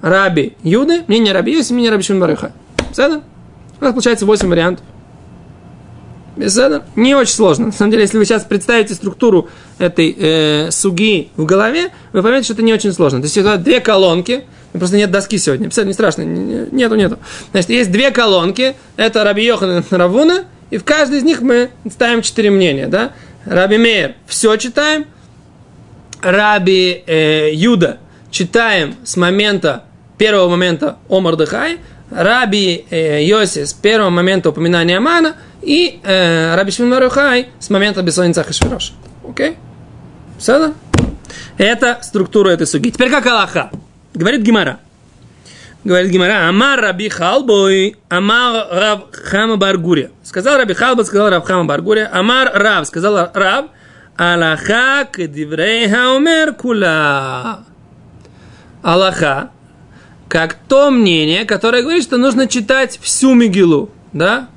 Раби 0.00 0.56
Юды, 0.62 1.04
мнение 1.08 1.32
Раби 1.32 1.52
Юси, 1.52 1.72
мнение 1.72 1.90
Раби 1.90 2.02
Шимбарыха. 2.02 2.52
Все 2.92 3.20
у 3.80 3.84
нас 3.84 3.92
получается 3.92 4.26
8 4.26 4.48
вариантов. 4.48 4.84
Беседа. 6.36 6.84
Не 6.94 7.14
очень 7.14 7.34
сложно. 7.34 7.66
На 7.66 7.72
самом 7.72 7.90
деле, 7.90 8.04
если 8.04 8.16
вы 8.16 8.24
сейчас 8.24 8.44
представите 8.44 8.94
структуру 8.94 9.48
этой 9.78 10.14
э, 10.16 10.70
суги 10.70 11.30
в 11.36 11.44
голове, 11.44 11.90
вы 12.12 12.22
поймете, 12.22 12.44
что 12.44 12.52
это 12.54 12.62
не 12.62 12.72
очень 12.72 12.92
сложно. 12.92 13.18
То 13.20 13.24
есть, 13.24 13.36
это 13.36 13.56
две 13.56 13.80
колонки, 13.80 14.44
просто 14.72 14.96
нет 14.96 15.10
доски 15.10 15.36
сегодня. 15.36 15.68
Писать 15.68 15.86
не 15.86 15.92
страшно. 15.92 16.22
Нету, 16.22 16.94
нету. 16.94 17.18
Значит, 17.50 17.70
есть 17.70 17.90
две 17.90 18.12
колонки. 18.12 18.76
Это 18.96 19.24
Раби 19.24 19.44
Йохан 19.44 19.80
и 19.80 19.94
Равуна. 19.94 20.44
И 20.70 20.76
в 20.76 20.84
каждой 20.84 21.18
из 21.18 21.24
них 21.24 21.40
мы 21.40 21.70
ставим 21.90 22.22
четыре 22.22 22.50
мнения. 22.50 22.86
Да? 22.86 23.12
Раби 23.44 23.78
Мейер 23.78 24.14
все 24.26 24.54
читаем. 24.56 25.06
Раби 26.20 27.02
э, 27.06 27.50
Юда 27.52 27.98
читаем 28.30 28.94
с 29.04 29.16
момента, 29.16 29.84
первого 30.18 30.48
момента 30.48 30.98
о 31.08 31.20
Мордехай. 31.20 31.78
Раби 32.10 32.86
э, 32.90 33.24
Йоси 33.24 33.64
с 33.64 33.72
первого 33.72 34.10
момента 34.10 34.48
упоминания 34.50 34.96
Амана 34.96 35.36
и 35.62 36.00
э, 36.02 36.54
Раби 36.54 36.70
Шимон 36.70 36.88
бар 36.88 37.08
Йохай 37.08 37.48
с 37.58 37.70
момента 37.70 38.02
бессонницы 38.02 38.42
Ахашвероша. 38.44 38.92
Окей? 39.28 39.56
Все 40.38 40.72
Это 41.58 41.98
структура 42.02 42.50
этой 42.50 42.66
суги. 42.66 42.90
Теперь 42.90 43.10
как 43.10 43.26
алаха? 43.26 43.70
Говорит 44.14 44.42
Гемара. 44.42 44.78
Говорит 45.84 46.10
Гемара, 46.10 46.48
אמר 46.48 46.80
רבי 46.80 47.08
חלבו, 47.08 47.96
אמר 48.08 48.66
רב 48.70 49.00
חמא 49.12 49.56
בר 49.56 49.70
גוריא. 49.70 50.10
Сказал 50.22 50.56
Раби 50.56 50.74
Хелбо, 50.74 51.04
сказал 51.04 51.30
Рав 51.30 51.44
Хама 51.44 51.66
бар 51.66 51.79
Гурия. 51.79 52.10
אמר 52.12 52.50
רב, 52.54 52.86
сказал 52.86 53.30
Рав, 53.32 53.66
Аллаха 54.16 55.06
кедиврейха 55.12 56.16
умер 56.16 56.54
кула. 56.54 57.60
Аллаха, 58.82 59.50
как 60.28 60.54
то 60.54 60.90
мнение, 60.90 61.44
которое 61.44 61.82
говорит, 61.82 62.02
что 62.02 62.18
нужно 62.18 62.46
читать 62.46 62.98
всю 63.02 63.34
Мигилу, 63.34 63.90
да? 64.12 64.48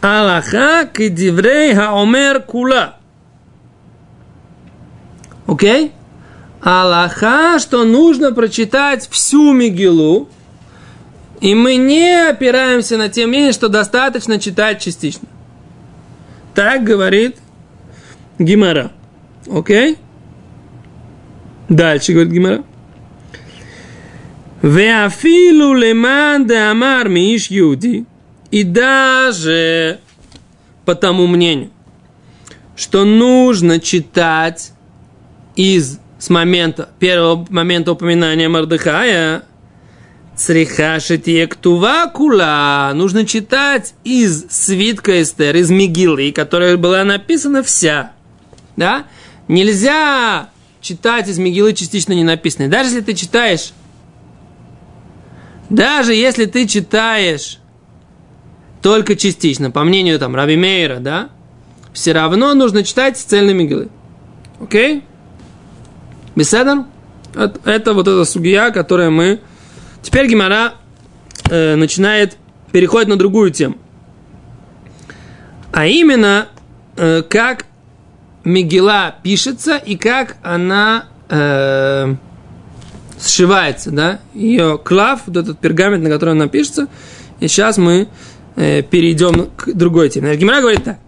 Аллаха 0.00 0.88
кедиврей 0.92 1.74
хаомер 1.74 2.42
кула. 2.42 2.96
Окей? 5.46 5.92
Аллаха, 6.62 7.58
что 7.58 7.84
нужно 7.84 8.32
прочитать 8.32 9.08
всю 9.08 9.52
Мигилу, 9.52 10.28
и 11.40 11.54
мы 11.54 11.76
не 11.76 12.28
опираемся 12.28 12.98
на 12.98 13.08
те 13.08 13.26
мнения, 13.26 13.52
что 13.52 13.68
достаточно 13.68 14.38
читать 14.38 14.80
частично. 14.80 15.28
Так 16.54 16.84
говорит 16.84 17.38
Гимара. 18.38 18.92
Окей? 19.50 19.96
Дальше 21.70 22.12
говорит 22.12 22.32
Гимара. 22.32 22.64
Веафилу 24.62 25.74
леман 25.74 26.46
де 26.46 26.56
амар 26.56 27.08
миш 27.08 27.50
юди. 27.50 28.04
И 28.50 28.64
даже 28.64 30.00
по 30.84 30.94
тому 30.94 31.26
мнению, 31.26 31.70
что 32.76 33.04
нужно 33.04 33.80
читать 33.80 34.72
из 35.56 35.98
с 36.18 36.28
момента, 36.28 36.90
первого 36.98 37.46
момента 37.48 37.92
упоминания 37.92 38.48
Мардыхая, 38.48 39.44
Црихашите 40.36 41.46
кула. 42.14 42.92
Нужно 42.94 43.26
читать 43.26 43.94
из 44.04 44.46
свитка 44.48 45.20
Эстер, 45.20 45.54
из 45.56 45.70
Мигилы, 45.70 46.32
которая 46.32 46.78
была 46.78 47.04
написана 47.04 47.62
вся. 47.62 48.12
Да? 48.76 49.04
Нельзя 49.48 50.48
читать 50.80 51.28
из 51.28 51.38
Мигилы 51.38 51.74
частично 51.74 52.14
не 52.14 52.24
написанной. 52.24 52.68
Даже 52.68 52.88
если 52.88 53.02
ты 53.02 53.12
читаешь 53.12 53.72
даже 55.70 56.14
если 56.14 56.46
ты 56.46 56.66
читаешь 56.66 57.58
только 58.82 59.16
частично, 59.16 59.70
по 59.70 59.84
мнению 59.84 60.18
там 60.18 60.34
Раби 60.34 60.56
Мейра, 60.56 60.98
да, 60.98 61.30
все 61.92 62.12
равно 62.12 62.54
нужно 62.54 62.82
читать 62.82 63.16
цельные 63.16 63.54
мигилы. 63.54 63.88
Окей? 64.60 65.04
Беседа? 66.34 66.86
Это 67.64 67.94
вот 67.94 68.08
эта 68.08 68.24
сугия, 68.24 68.70
которая 68.70 69.10
мы... 69.10 69.40
Теперь 70.02 70.26
Гимара 70.26 70.74
э, 71.48 71.76
начинает 71.76 72.36
переходить 72.72 73.08
на 73.08 73.16
другую 73.16 73.50
тему. 73.50 73.76
А 75.72 75.86
именно, 75.86 76.48
э, 76.96 77.22
как 77.22 77.66
Мигела 78.44 79.14
пишется 79.22 79.76
и 79.76 79.96
как 79.96 80.36
она... 80.42 81.06
Э, 81.28 82.14
сшивается, 83.20 83.90
да, 83.90 84.20
ее 84.34 84.78
клав, 84.78 85.22
вот 85.26 85.36
этот 85.36 85.58
пергамент, 85.58 86.02
на 86.02 86.10
котором 86.10 86.32
она 86.32 86.48
пишется, 86.48 86.88
и 87.38 87.48
сейчас 87.48 87.78
мы 87.78 88.08
э, 88.56 88.82
перейдем 88.82 89.50
к 89.56 89.72
другой 89.72 90.08
теме. 90.08 90.34
Гимара 90.36 90.60
говорит 90.60 90.84
так. 90.84 90.98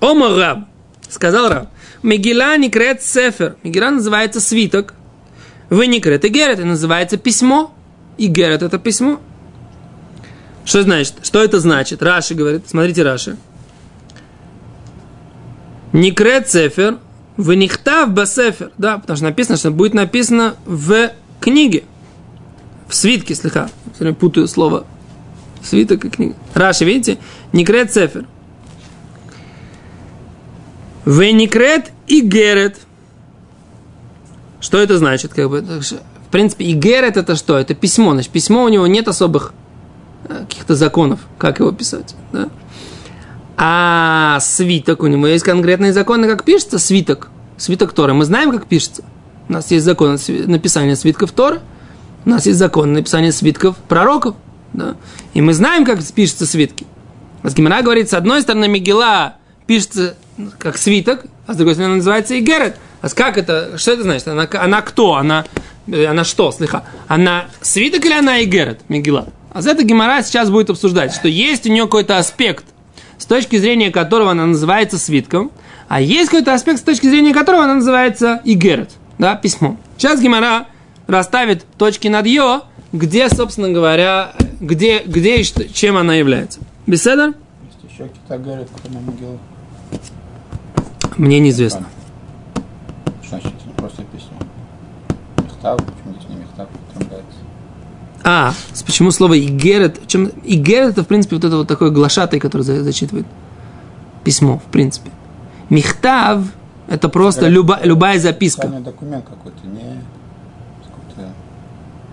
Ома 0.00 0.36
Раб, 0.36 0.60
сказал 1.08 1.48
Раб, 1.48 1.68
Мегила 2.02 2.56
не 2.56 2.70
крет 2.70 3.02
сефер. 3.02 3.56
Мегила 3.62 3.90
называется 3.90 4.40
свиток. 4.40 4.94
Вы 5.70 5.88
не 5.88 6.00
крет 6.00 6.24
и 6.24 6.28
герет, 6.28 6.58
это 6.58 6.66
называется 6.66 7.16
письмо. 7.16 7.74
И 8.18 8.26
герет 8.28 8.62
это 8.62 8.78
письмо. 8.78 9.20
Что 10.64 10.82
значит? 10.82 11.14
Что 11.22 11.42
это 11.42 11.58
значит? 11.60 12.02
Раши 12.02 12.34
говорит, 12.34 12.68
смотрите 12.68 13.02
Раши. 13.02 13.36
Никрет 15.92 16.48
сефер, 16.48 16.98
в 17.36 17.52
нихтав 17.54 18.10
басефер. 18.10 18.70
Да, 18.78 18.98
потому 18.98 19.16
что 19.16 19.26
написано, 19.26 19.56
что 19.56 19.70
будет 19.70 19.94
написано 19.94 20.56
в 20.64 21.10
книге, 21.40 21.84
в 22.88 22.94
свитке, 22.94 23.34
слегка, 23.34 23.68
все 23.94 24.12
путаю 24.12 24.48
слово 24.48 24.86
свиток 25.62 26.04
и 26.04 26.10
книга. 26.10 26.34
Раши, 26.54 26.84
видите? 26.84 27.18
Никрет 27.52 27.92
цефер. 27.92 28.26
Веникрет 31.04 31.92
и 32.06 32.20
герет. 32.20 32.78
Что 34.60 34.78
это 34.78 34.98
значит? 34.98 35.34
Как 35.34 35.48
бы, 35.48 35.60
в 35.60 36.30
принципе, 36.30 36.64
и 36.64 36.72
герет 36.72 37.16
это 37.16 37.36
что? 37.36 37.56
Это 37.56 37.74
письмо. 37.74 38.12
Значит, 38.12 38.32
письмо 38.32 38.64
у 38.64 38.68
него 38.68 38.86
нет 38.86 39.06
особых 39.06 39.52
э, 40.28 40.44
каких-то 40.48 40.74
законов, 40.74 41.20
как 41.38 41.60
его 41.60 41.70
писать. 41.72 42.14
Да? 42.32 42.48
А 43.56 44.38
свиток 44.40 45.02
у 45.02 45.06
него 45.06 45.26
есть 45.26 45.44
конкретные 45.44 45.92
законы, 45.92 46.26
как 46.26 46.44
пишется 46.44 46.78
свиток. 46.78 47.30
Свиток 47.56 47.92
Торы. 47.92 48.12
Мы 48.12 48.24
знаем, 48.24 48.50
как 48.50 48.66
пишется. 48.66 49.04
У 49.48 49.52
нас 49.52 49.70
есть 49.70 49.84
закон 49.84 50.18
написания 50.46 50.96
свитков 50.96 51.32
Тора, 51.32 51.60
у 52.24 52.30
нас 52.30 52.46
есть 52.46 52.58
закон 52.58 52.92
написания 52.92 53.32
свитков 53.32 53.76
пророков. 53.76 54.34
Да? 54.72 54.96
И 55.34 55.40
мы 55.40 55.54
знаем, 55.54 55.84
как 55.84 56.02
пишутся 56.04 56.46
свитки. 56.46 56.86
А 57.42 57.50
Гимара 57.50 57.82
говорит, 57.82 58.10
с 58.10 58.14
одной 58.14 58.42
стороны, 58.42 58.66
Мегила 58.66 59.36
пишется 59.66 60.16
как 60.58 60.76
свиток, 60.76 61.26
а 61.46 61.54
с 61.54 61.56
другой 61.56 61.74
стороны, 61.74 61.92
она 61.92 61.96
называется 61.98 62.38
Игерет. 62.38 62.76
А 63.00 63.08
как 63.08 63.38
это, 63.38 63.78
что 63.78 63.92
это 63.92 64.02
значит? 64.02 64.26
Она, 64.26 64.48
она 64.52 64.82
кто? 64.82 65.14
Она, 65.14 65.44
она 65.86 66.24
что, 66.24 66.50
слыха? 66.50 66.84
Она 67.06 67.44
свиток 67.60 68.04
или 68.04 68.14
она 68.14 68.42
Игерет, 68.42 68.80
Мегила? 68.88 69.28
А 69.52 69.62
за 69.62 69.70
это 69.70 69.84
Гимара 69.84 70.22
сейчас 70.22 70.50
будет 70.50 70.70
обсуждать, 70.70 71.14
что 71.14 71.28
есть 71.28 71.66
у 71.66 71.72
нее 71.72 71.84
какой-то 71.84 72.18
аспект, 72.18 72.64
с 73.16 73.24
точки 73.24 73.56
зрения 73.56 73.90
которого 73.90 74.32
она 74.32 74.46
называется 74.46 74.98
свитком, 74.98 75.52
а 75.88 76.00
есть 76.00 76.30
какой-то 76.30 76.52
аспект, 76.52 76.80
с 76.80 76.82
точки 76.82 77.06
зрения 77.06 77.32
которого 77.32 77.64
она 77.64 77.74
называется 77.74 78.40
Игерет, 78.44 78.90
да, 79.18 79.34
письмо. 79.36 79.76
Сейчас 79.96 80.20
Гимара 80.20 80.66
расставит 81.06 81.64
точки 81.78 82.08
над 82.08 82.26
Йо, 82.26 82.62
где, 82.92 83.28
собственно 83.28 83.70
говоря, 83.70 84.32
где, 84.60 85.00
где 85.04 85.40
и 85.40 85.44
что, 85.44 85.68
чем 85.72 85.96
она 85.96 86.14
является. 86.14 86.60
Беседа? 86.86 87.26
Есть 87.26 87.92
еще 87.92 88.04
какие-то 88.04 88.38
говорят, 88.38 88.68
кроме 88.82 89.00
могилы. 89.00 89.38
Мне 91.16 91.38
неизвестно. 91.40 91.86
Что 93.22 93.30
значит, 93.30 93.52
это 93.64 93.74
просто 93.76 94.02
письмо? 94.04 94.36
Мехтав, 95.44 95.78
почему 95.78 96.14
здесь 96.14 96.28
не 96.28 96.36
мехтав, 96.36 96.68
употребляется? 96.90 97.38
А, 98.22 98.52
почему 98.84 99.10
слово 99.10 99.38
игерет? 99.38 100.06
Чем 100.06 100.30
игерет 100.44 100.90
это 100.90 101.04
в 101.04 101.06
принципе 101.06 101.36
вот 101.36 101.44
это 101.44 101.56
вот 101.56 101.68
такой 101.68 101.90
глашатый, 101.90 102.38
который 102.40 102.62
за- 102.62 102.82
зачитывает 102.84 103.26
письмо, 104.24 104.58
в 104.58 104.70
принципе. 104.70 105.10
Михтав 105.70 106.42
это 106.88 107.08
просто 107.08 107.42
Игерет. 107.42 107.56
люба- 107.56 107.80
любая 107.82 108.18
записка. 108.18 108.68
Документ 108.68 109.24
какой-то, 109.24 109.66
не 109.66 110.02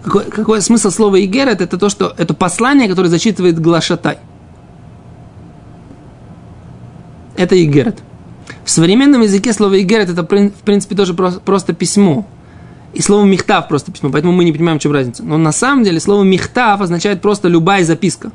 Какой, 0.04 0.26
какой 0.26 0.62
смысл 0.62 0.90
слова 0.90 1.24
игерет? 1.24 1.62
Это 1.62 1.78
то, 1.78 1.88
что 1.90 2.14
это 2.18 2.34
послание, 2.34 2.90
которое 2.90 3.08
зачитывает 3.08 3.60
глашатай. 3.60 4.18
Это 7.38 7.62
игерет. 7.64 8.00
В 8.66 8.70
современном 8.70 9.22
языке 9.22 9.54
слово 9.54 9.82
игерет 9.82 10.10
это 10.10 10.24
в 10.24 10.26
принципе 10.64 10.96
тоже 10.96 11.14
просто, 11.14 11.40
просто 11.40 11.74
письмо. 11.74 12.26
И 12.94 13.02
слово 13.02 13.26
михтав 13.26 13.68
просто 13.68 13.92
письмо, 13.92 14.12
поэтому 14.12 14.34
мы 14.34 14.44
не 14.44 14.52
понимаем, 14.52 14.78
в 14.78 14.82
чем 14.82 14.92
разница. 14.92 15.24
Но 15.24 15.38
на 15.38 15.52
самом 15.52 15.84
деле 15.84 16.00
слово 16.00 16.24
михтав 16.24 16.80
означает 16.82 17.22
просто 17.22 17.48
любая 17.48 17.84
записка. 17.84 18.32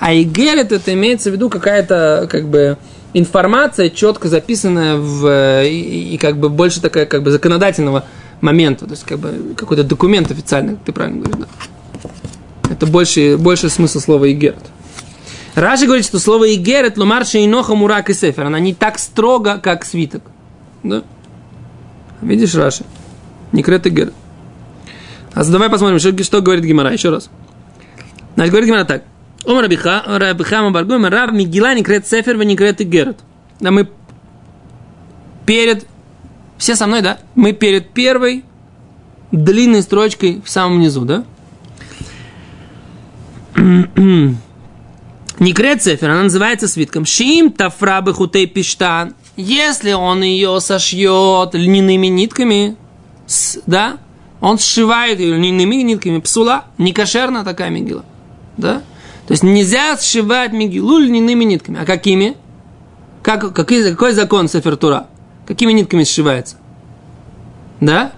А 0.00 0.12
игерет 0.14 0.72
это 0.72 0.92
имеется 0.92 1.30
в 1.30 1.32
виду 1.32 1.48
какая-то 1.48 2.28
как 2.30 2.48
бы 2.48 2.76
информация, 3.14 3.88
четко 3.88 4.28
записанная 4.28 4.96
в 4.96 5.26
э, 5.26 5.68
и, 5.68 6.14
и 6.14 6.18
как 6.18 6.38
бы 6.38 6.48
больше 6.48 6.80
такая 6.80 7.06
как 7.06 7.22
бы 7.22 7.30
законодательного 7.30 8.04
момента, 8.40 8.84
то 8.84 8.90
есть 8.90 9.04
как 9.04 9.18
бы 9.18 9.54
какой-то 9.56 9.84
документ 9.84 10.30
официальный, 10.30 10.76
ты 10.84 10.92
правильно 10.92 11.22
говоришь, 11.22 11.46
да. 11.46 12.70
Это 12.70 12.86
больше, 12.86 13.36
больше 13.38 13.70
смысл 13.70 14.00
слова 14.00 14.30
игерет. 14.30 14.64
Раши 15.54 15.86
говорит, 15.86 16.04
что 16.04 16.18
слово 16.18 16.52
игерет 16.54 16.98
ломарши 16.98 17.38
и 17.38 17.46
ноха 17.46 17.74
мурак 17.74 18.10
и 18.10 18.14
сефер, 18.14 18.46
она 18.46 18.58
не 18.58 18.74
так 18.74 18.98
строго, 18.98 19.58
как 19.58 19.84
свиток. 19.84 20.22
Да? 20.82 21.04
Видишь, 22.20 22.54
Раши? 22.54 22.84
Не 23.52 23.62
крет 23.62 23.86
игерет. 23.86 24.14
А 25.32 25.44
давай 25.44 25.70
посмотрим, 25.70 25.98
что, 25.98 26.22
что 26.24 26.42
говорит 26.42 26.64
Гимара, 26.64 26.92
еще 26.92 27.10
раз. 27.10 27.30
Значит, 28.34 28.50
говорит 28.50 28.68
Гимара 28.68 28.84
так. 28.84 29.04
Ом 29.44 29.58
Рабиха, 29.58 30.02
Рабихама 30.06 30.70
Баргуем, 30.70 31.04
Раб 31.06 31.32
Мигила 31.32 31.74
не 31.74 31.82
крет 31.82 32.06
Сефер, 32.06 32.36
не 32.44 32.56
крет 32.56 32.80
Игерет. 32.80 33.18
Да 33.60 33.70
мы 33.70 33.88
перед... 35.44 35.86
Все 36.56 36.76
со 36.76 36.86
мной, 36.86 37.02
да? 37.02 37.18
Мы 37.34 37.52
перед 37.52 37.90
первой 37.90 38.44
длинной 39.32 39.82
строчкой 39.82 40.40
в 40.44 40.48
самом 40.48 40.80
низу, 40.80 41.02
да? 41.02 41.24
Не 45.40 45.52
крет 45.52 45.82
Сефер, 45.82 46.10
она 46.10 46.22
называется 46.22 46.68
свитком. 46.68 47.04
Шим 47.04 47.50
тафрабы 47.50 48.14
хутей 48.14 48.46
пиштан. 48.46 49.14
Если 49.36 49.92
он 49.92 50.22
ее 50.22 50.60
сошьет 50.60 51.54
льняными 51.54 52.06
нитками, 52.06 52.76
да, 53.66 53.98
он 54.40 54.58
сшивает 54.58 55.18
ее 55.18 55.36
льняными 55.36 55.76
нитками, 55.76 56.20
псула, 56.20 56.66
не 56.78 56.92
кошерна 56.92 57.44
такая 57.44 57.70
мигила, 57.70 58.04
да? 58.56 58.82
То 59.26 59.32
есть 59.32 59.42
нельзя 59.42 59.96
сшивать 59.96 60.52
мигилу 60.52 60.98
льняными 60.98 61.44
нитками. 61.44 61.80
А 61.80 61.84
какими? 61.84 62.36
Как, 63.22 63.54
какой, 63.54 63.90
какой 63.90 64.12
закон 64.12 64.48
Сефертура? 64.48 65.06
Какими 65.46 65.72
нитками 65.72 66.04
сшивается? 66.04 66.56
Да? 67.80 68.12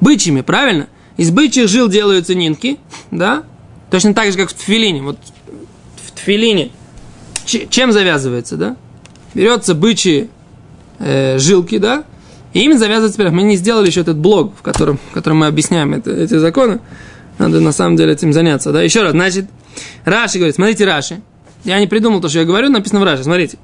Бычьими, 0.00 0.40
правильно? 0.40 0.88
Из 1.16 1.30
бычьих 1.30 1.68
жил 1.68 1.88
делаются 1.88 2.34
нитки, 2.34 2.78
да? 3.10 3.44
Точно 3.90 4.14
так 4.14 4.30
же, 4.30 4.38
как 4.38 4.50
в 4.50 4.54
тфилине. 4.54 5.02
Вот 5.02 5.18
в 6.04 6.12
тфилине 6.12 6.70
чем 7.48 7.92
завязывается, 7.92 8.56
да? 8.56 8.76
Берется 9.34 9.74
бычьи 9.74 10.28
э, 10.98 11.38
жилки, 11.38 11.78
да? 11.78 12.04
И 12.52 12.60
ими 12.60 12.74
завязывается 12.74 13.18
пирог. 13.18 13.32
Мы 13.32 13.42
не 13.42 13.56
сделали 13.56 13.86
еще 13.86 14.00
этот 14.00 14.18
блог, 14.18 14.54
в 14.56 14.62
котором, 14.62 14.98
в 15.10 15.14
котором 15.14 15.38
мы 15.38 15.46
объясняем 15.46 15.94
это, 15.94 16.10
эти 16.10 16.34
законы. 16.38 16.80
Надо 17.38 17.60
на 17.60 17.72
самом 17.72 17.96
деле 17.96 18.12
этим 18.12 18.32
заняться, 18.32 18.72
да? 18.72 18.82
Еще 18.82 19.02
раз, 19.02 19.12
значит, 19.12 19.46
Раши 20.04 20.38
говорит, 20.38 20.54
смотрите, 20.54 20.84
Раши. 20.84 21.20
Я 21.64 21.78
не 21.80 21.86
придумал 21.86 22.20
то, 22.20 22.28
что 22.28 22.38
я 22.38 22.44
говорю, 22.44 22.68
написано 22.68 23.00
в 23.00 23.04
Раши, 23.04 23.24
смотрите. 23.24 23.58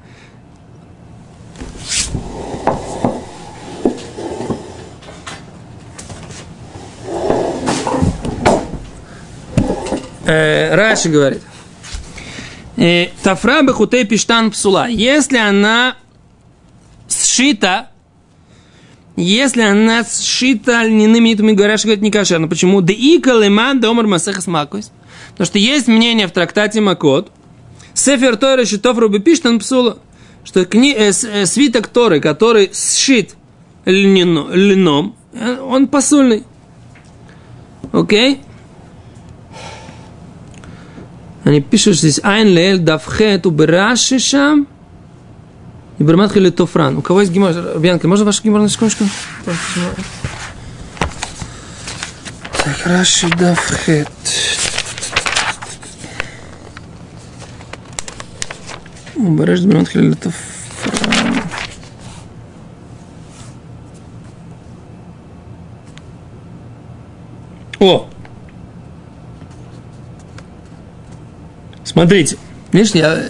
Э, 10.27 10.74
Раши 10.74 11.09
говорит. 11.09 11.42
Э, 12.77 13.09
Тафра 13.22 13.62
бехутей 13.62 14.05
пиштан 14.05 14.50
псула. 14.50 14.88
Если 14.88 15.37
она 15.37 15.96
сшита, 17.09 17.90
если 19.16 19.62
она 19.62 20.05
сшита 20.05 20.83
льняными 20.83 21.29
нитами, 21.29 21.53
говорят, 21.53 21.79
что 21.79 21.90
это 21.90 22.03
не 22.03 22.11
кошерно. 22.11 22.48
Почему? 22.48 22.81
Да 22.81 22.92
и 22.92 23.18
калеман 23.18 23.81
да 23.81 23.90
омар 23.90 24.07
масехас 24.07 24.46
макойс. 24.46 24.90
Потому 25.35 25.47
что 25.47 25.59
есть 25.59 25.88
мнение 25.88 26.29
в 26.29 26.31
трактате 26.31 26.81
Макот, 26.81 27.33
Сефер 27.92 28.37
Торы 28.37 28.64
Шитов 28.64 28.99
Руби 28.99 29.18
Пиштан 29.18 29.59
Псула, 29.59 29.99
что 30.44 30.64
кни, 30.64 30.94
э, 30.94 31.11
э, 31.11 31.47
свиток 31.47 31.88
Торы, 31.88 32.20
который 32.20 32.70
сшит 32.73 33.35
льняно, 33.85 34.49
льном, 34.53 35.16
э, 35.33 35.59
он 35.61 35.88
посульный. 35.88 36.44
Окей? 37.92 38.42
Они 41.42 41.61
пишут 41.61 41.97
здесь 41.97 42.20
Айн 42.23 42.49
Лель 42.49 42.79
Давхет 42.79 43.44
Убераши 43.47 44.16
и 45.99 46.03
Берматха 46.03 46.40
Литофран. 46.40 46.99
У 46.99 47.03
кого 47.03 47.20
есть 47.20 47.33
гемор? 47.33 47.79
Бьянка, 47.79 48.09
можно 48.09 48.25
ваш 48.25 48.42
гемор 48.42 48.62
на 48.62 48.68
секундочку? 48.68 49.05
Так, 52.64 52.87
Раши 52.87 53.29
Давхет. 53.37 54.09
Уберешь 59.24 59.60
Берматха 59.60 59.98
Литофран. 60.00 60.34
О! 67.80 68.08
Смотрите. 71.84 72.37
Видишь, 72.72 72.92
я... 72.92 73.28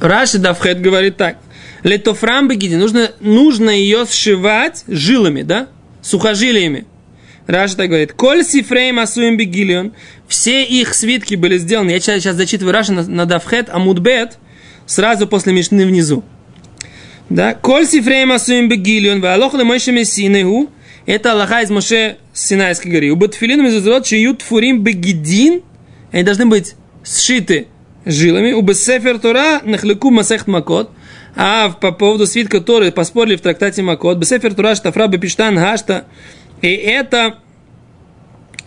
Раши 0.00 0.38
Давхет 0.38 0.80
говорит 0.80 1.16
так. 1.16 1.38
Летофрам 1.84 2.46
бегиди. 2.48 2.74
Нужно, 2.74 3.10
нужно 3.20 3.70
ее 3.70 4.06
сшивать 4.06 4.84
жилами, 4.88 5.42
да? 5.42 5.68
Сухожилиями. 6.02 6.86
Раши 7.46 7.76
так 7.76 7.88
говорит. 7.88 8.12
Коль 8.12 8.44
сифрейм 8.44 8.98
асуем 8.98 9.36
бегилион. 9.36 9.92
Все 10.28 10.64
их 10.64 10.94
свитки 10.94 11.34
были 11.34 11.56
сделаны. 11.58 11.90
Я 11.90 12.00
сейчас, 12.00 12.36
зачитываю 12.36 12.72
Раши 12.72 12.92
на, 12.92 13.06
на 13.06 13.26
Давхет, 13.26 13.70
Амудбет, 13.70 14.38
сразу 14.90 15.26
после 15.28 15.52
Мишны 15.52 15.86
внизу. 15.86 16.24
Да? 17.28 17.54
Коль 17.54 17.86
сифрейм 17.86 18.32
асуем 18.32 18.68
бегилион. 18.68 19.20
Ваалох 19.20 19.54
лемойше 19.54 19.92
мессинеху. 19.92 20.68
Это 21.06 21.32
Аллаха 21.32 21.62
из 21.62 21.70
Моше 21.70 22.16
Синайской 22.32 22.90
горы. 22.90 23.10
У 23.10 23.16
Батфилин 23.16 23.62
мезузрот 23.62 24.06
шиют 24.06 24.42
фурим 24.42 24.82
бегидин. 24.82 25.62
Они 26.10 26.24
должны 26.24 26.46
быть 26.46 26.74
сшиты 27.04 27.68
жилами. 28.04 28.52
У 28.52 28.62
Бесефер 28.62 29.20
Тора 29.20 29.60
нахлеку 29.64 30.10
масехт 30.10 30.48
макот. 30.48 30.90
А 31.36 31.70
по 31.70 31.92
поводу 31.92 32.26
свитка 32.26 32.60
Торы 32.60 32.90
поспорили 32.90 33.36
в 33.36 33.40
трактате 33.40 33.82
Макот. 33.82 34.18
Бесефер 34.18 34.54
Тора 34.54 34.74
штафра 34.74 35.06
бепиштан 35.06 35.54
гашта. 35.54 36.06
И 36.60 36.68
это 36.68 37.36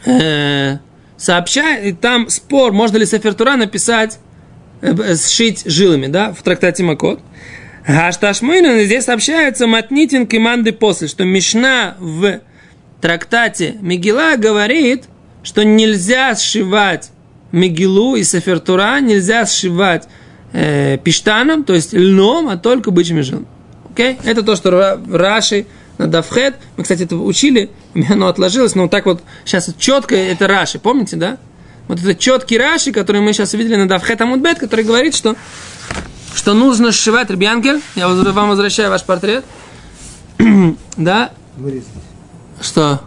э, 0.05 0.77
сообщает, 1.17 1.99
там 1.99 2.29
спор, 2.29 2.71
можно 2.71 2.95
ли 2.95 3.05
Сефер 3.05 3.33
Тора 3.33 3.57
написать, 3.57 4.19
сшить 5.15 5.63
жилами, 5.65 6.07
да, 6.07 6.33
в 6.33 6.41
трактате 6.43 6.83
Макот. 6.83 7.19
Гашташмойнен, 7.87 8.85
здесь 8.85 9.05
сообщается 9.05 9.67
матнитин 9.67 10.25
команды 10.25 10.71
после, 10.71 11.07
что 11.07 11.25
Мишна 11.25 11.95
в 11.99 12.39
трактате 13.01 13.75
Мигела 13.81 14.37
говорит, 14.37 15.03
что 15.43 15.63
нельзя 15.63 16.35
сшивать 16.35 17.11
Мегилу 17.51 18.15
и 18.15 18.23
Сефертура 18.23 18.99
нельзя 19.01 19.45
сшивать 19.45 20.07
э, 20.53 20.97
пиштаном, 20.97 21.63
то 21.63 21.73
есть 21.73 21.93
льном, 21.93 22.47
а 22.47 22.57
только 22.57 22.91
бычьими 22.91 23.21
жилами. 23.21 23.45
Окей? 23.91 24.17
Это 24.23 24.41
то, 24.41 24.55
что 24.55 24.99
Раши 25.11 25.65
на 25.97 26.07
Давхет. 26.07 26.55
Мы, 26.77 26.83
кстати, 26.83 27.03
это 27.03 27.17
учили, 27.17 27.69
оно 28.09 28.27
отложилось, 28.27 28.75
но 28.75 28.83
вот 28.83 28.91
так 28.91 29.05
вот 29.05 29.21
сейчас 29.45 29.69
четко 29.77 30.15
это 30.15 30.47
Раши, 30.47 30.79
помните, 30.79 31.15
да? 31.15 31.37
Вот 31.87 31.99
это 31.99 32.15
четкий 32.15 32.57
Раши, 32.57 32.91
который 32.91 33.21
мы 33.21 33.33
сейчас 33.33 33.53
увидели 33.53 33.75
на 33.75 33.87
Давхет 33.87 34.21
Амудбет, 34.21 34.59
который 34.59 34.85
говорит, 34.85 35.15
что, 35.15 35.35
что 36.33 36.53
нужно 36.53 36.91
сшивать, 36.91 37.29
Ребянкель, 37.29 37.81
я 37.95 38.07
вам 38.07 38.49
возвращаю 38.49 38.89
ваш 38.89 39.03
портрет, 39.03 39.43
да? 40.97 41.31
Что? 42.61 43.01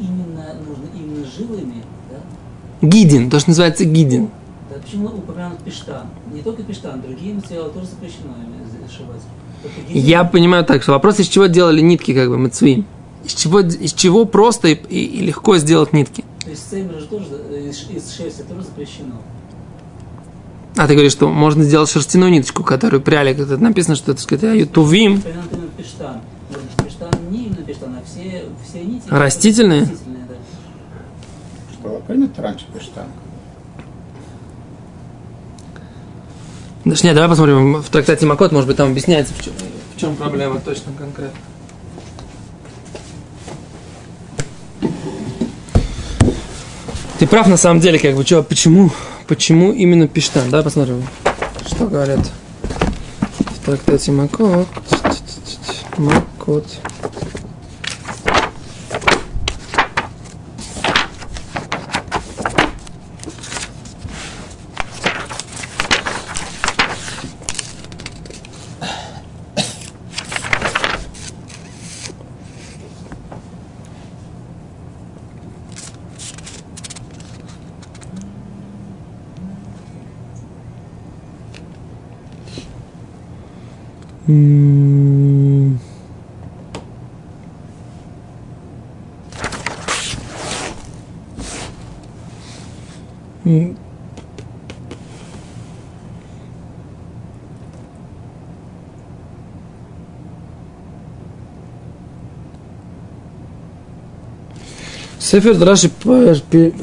Именно, 0.00 0.54
нужно 0.66 0.86
именно 0.94 1.26
жилами, 1.26 1.84
да? 2.10 2.86
Гидин, 2.86 3.30
то, 3.30 3.38
что 3.38 3.50
называется 3.50 3.84
гидин. 3.84 4.30
Да, 4.70 4.76
почему 4.80 5.06
упомянут 5.08 5.60
пиштан? 5.60 6.06
Не 6.32 6.42
только 6.42 6.62
пиштан, 6.62 7.00
другие 7.00 7.34
материалы 7.34 7.70
тоже 7.70 7.86
запрещено 7.86 8.34
сшивать. 8.88 9.22
Я 9.88 10.24
понимаю 10.24 10.64
так, 10.64 10.82
что 10.82 10.92
вопрос, 10.92 11.18
из 11.20 11.28
чего 11.28 11.46
делали 11.46 11.80
нитки, 11.80 12.14
как 12.14 12.28
бы, 12.28 12.38
мацуим. 12.38 12.86
Из 13.24 13.34
чего, 13.34 13.60
из 13.60 13.92
чего 13.92 14.24
просто 14.24 14.68
и, 14.68 14.74
и, 14.74 15.04
и 15.04 15.20
легко 15.20 15.56
сделать 15.58 15.92
нитки. 15.92 16.24
То 16.44 16.50
есть 16.50 16.70
цеймер 16.70 16.98
же 17.00 17.06
тоже, 17.06 17.26
из, 17.68 17.90
из 17.90 18.12
шерсти 18.16 18.42
тоже 18.42 18.62
запрещено. 18.62 19.20
А 20.76 20.86
ты 20.86 20.94
говоришь, 20.94 21.12
что 21.12 21.28
можно 21.28 21.64
сделать 21.64 21.90
шерстяную 21.90 22.30
ниточку, 22.30 22.62
которую 22.62 23.02
пряли, 23.02 23.34
как 23.34 23.46
это 23.46 23.58
написано, 23.58 23.96
что 23.96 24.12
это, 24.12 24.20
сказать, 24.20 24.72
тувим. 24.72 25.16
Например, 25.16 25.68
пиштан. 25.76 26.20
Пиштан 26.84 27.10
не 27.30 27.46
именно 27.46 27.62
пиштан, 27.64 27.96
а 27.96 28.02
все, 28.06 28.44
все 28.64 28.84
нити. 28.84 29.02
Растительные? 29.08 29.80
Растительные, 29.80 30.24
да. 30.28 30.34
Что 31.72 32.02
принято 32.06 32.42
раньше 32.42 32.66
пештан? 32.72 33.06
Даже 36.84 37.04
нет, 37.04 37.14
давай 37.14 37.28
посмотрим 37.28 37.82
в 37.82 37.88
трактате 37.90 38.24
Макот, 38.24 38.52
может 38.52 38.68
быть, 38.68 38.76
там 38.76 38.92
объясняется, 38.92 39.34
в 39.34 39.44
чем, 39.44 39.52
в 39.96 40.00
чем 40.00 40.16
проблема 40.16 40.60
точно 40.60 40.92
конкретно. 40.96 41.38
Ты 47.18 47.26
прав 47.26 47.48
на 47.48 47.56
самом 47.56 47.80
деле, 47.80 47.98
как 47.98 48.14
бы, 48.14 48.24
что, 48.24 48.44
почему, 48.44 48.90
почему 49.26 49.72
именно 49.72 50.06
Пиштан, 50.06 50.50
да, 50.50 50.62
посмотрим, 50.62 51.02
что 51.66 51.86
говорят 51.86 52.20
в 52.62 53.66
трактате 53.66 54.12
Макот. 54.12 54.68
Макот. 55.96 56.64
Сефер 105.38 105.64
Раши 105.64 105.90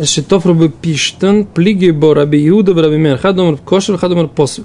Шитов 0.06 0.46
Рубы 0.46 0.70
Пиштан, 0.70 1.46
Плиги 1.46 1.92
Бо 1.92 2.14
Раби 2.14 2.48
Иуда, 2.48 2.74
Раби 2.74 2.96
Мер, 2.96 3.18
Хадомар 3.18 3.58
Кошер, 3.58 3.98
хадомар 3.98 4.28
Посу. 4.30 4.64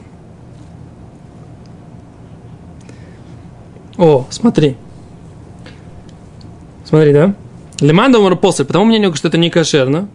О, 3.99 4.27
смотри. 4.31 4.77
Смотри, 6.85 7.13
да? 7.13 7.35
Леман 7.81 8.13
Домар 8.13 8.37
Посу, 8.37 8.65
потому 8.65 8.85
мнению, 8.85 9.13
что 9.15 9.27
это 9.27 9.39
не 9.39 9.51
кошерно. 9.51 10.09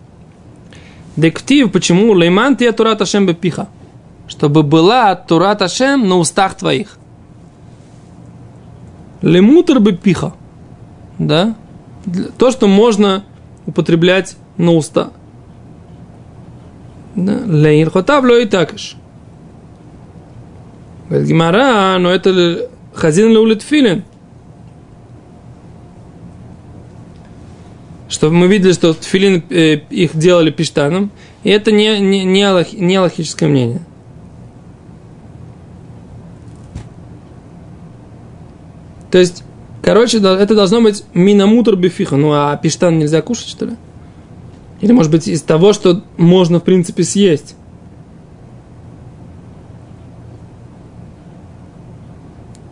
Дектив, 1.18 1.70
почему? 1.70 2.14
Лейман 2.14 2.56
Тия 2.56 2.72
Турат 2.72 3.02
Ашем 3.02 3.26
Бепиха. 3.26 3.68
Чтобы 4.28 4.64
была 4.64 5.16
Турат 5.16 5.62
Ашем 5.62 6.08
на 6.08 6.16
устах 6.18 6.56
твоих. 6.56 6.98
Лемутер 9.22 9.80
Бепиха. 9.80 10.34
Да? 11.20 11.56
то, 12.38 12.52
что 12.52 12.68
можно 12.68 13.24
употреблять 13.66 14.38
на 14.58 14.72
уста. 14.72 15.12
Лейн 17.16 17.90
хотав 17.90 18.26
и 18.26 18.46
такаш. 18.46 18.96
Гимара, 21.10 21.98
но 22.00 22.10
это 22.10 22.70
Хазин 22.94 23.30
леулит 23.30 23.62
филин. 23.62 24.04
Что 28.08 28.30
мы 28.30 28.48
видели, 28.48 28.72
что 28.72 28.94
филин 28.94 29.44
э, 29.50 29.76
их 29.90 30.16
делали 30.16 30.52
пиштаном, 30.52 31.12
и 31.44 31.50
это 31.50 31.72
не, 31.72 32.00
не, 32.00 32.24
не, 32.24 32.44
аллах, 32.44 32.72
не 32.74 32.96
аллахическое 32.96 33.50
мнение. 33.50 33.82
То 39.12 39.20
есть, 39.20 39.45
короче, 39.86 40.18
это 40.18 40.56
должно 40.56 40.82
быть 40.82 41.04
минамутр 41.14 41.76
бифиха. 41.76 42.18
Ну, 42.18 42.32
а 42.34 42.58
пиштан 42.58 42.98
нельзя 42.98 43.22
кушать, 43.22 43.48
что 43.48 43.66
ли? 43.66 43.74
Или, 44.82 44.92
может 44.92 45.12
быть, 45.12 45.28
из 45.28 45.44
того, 45.44 45.74
что 45.74 46.02
можно, 46.18 46.60
в 46.60 46.64
принципе, 46.64 47.04
съесть. 47.04 47.56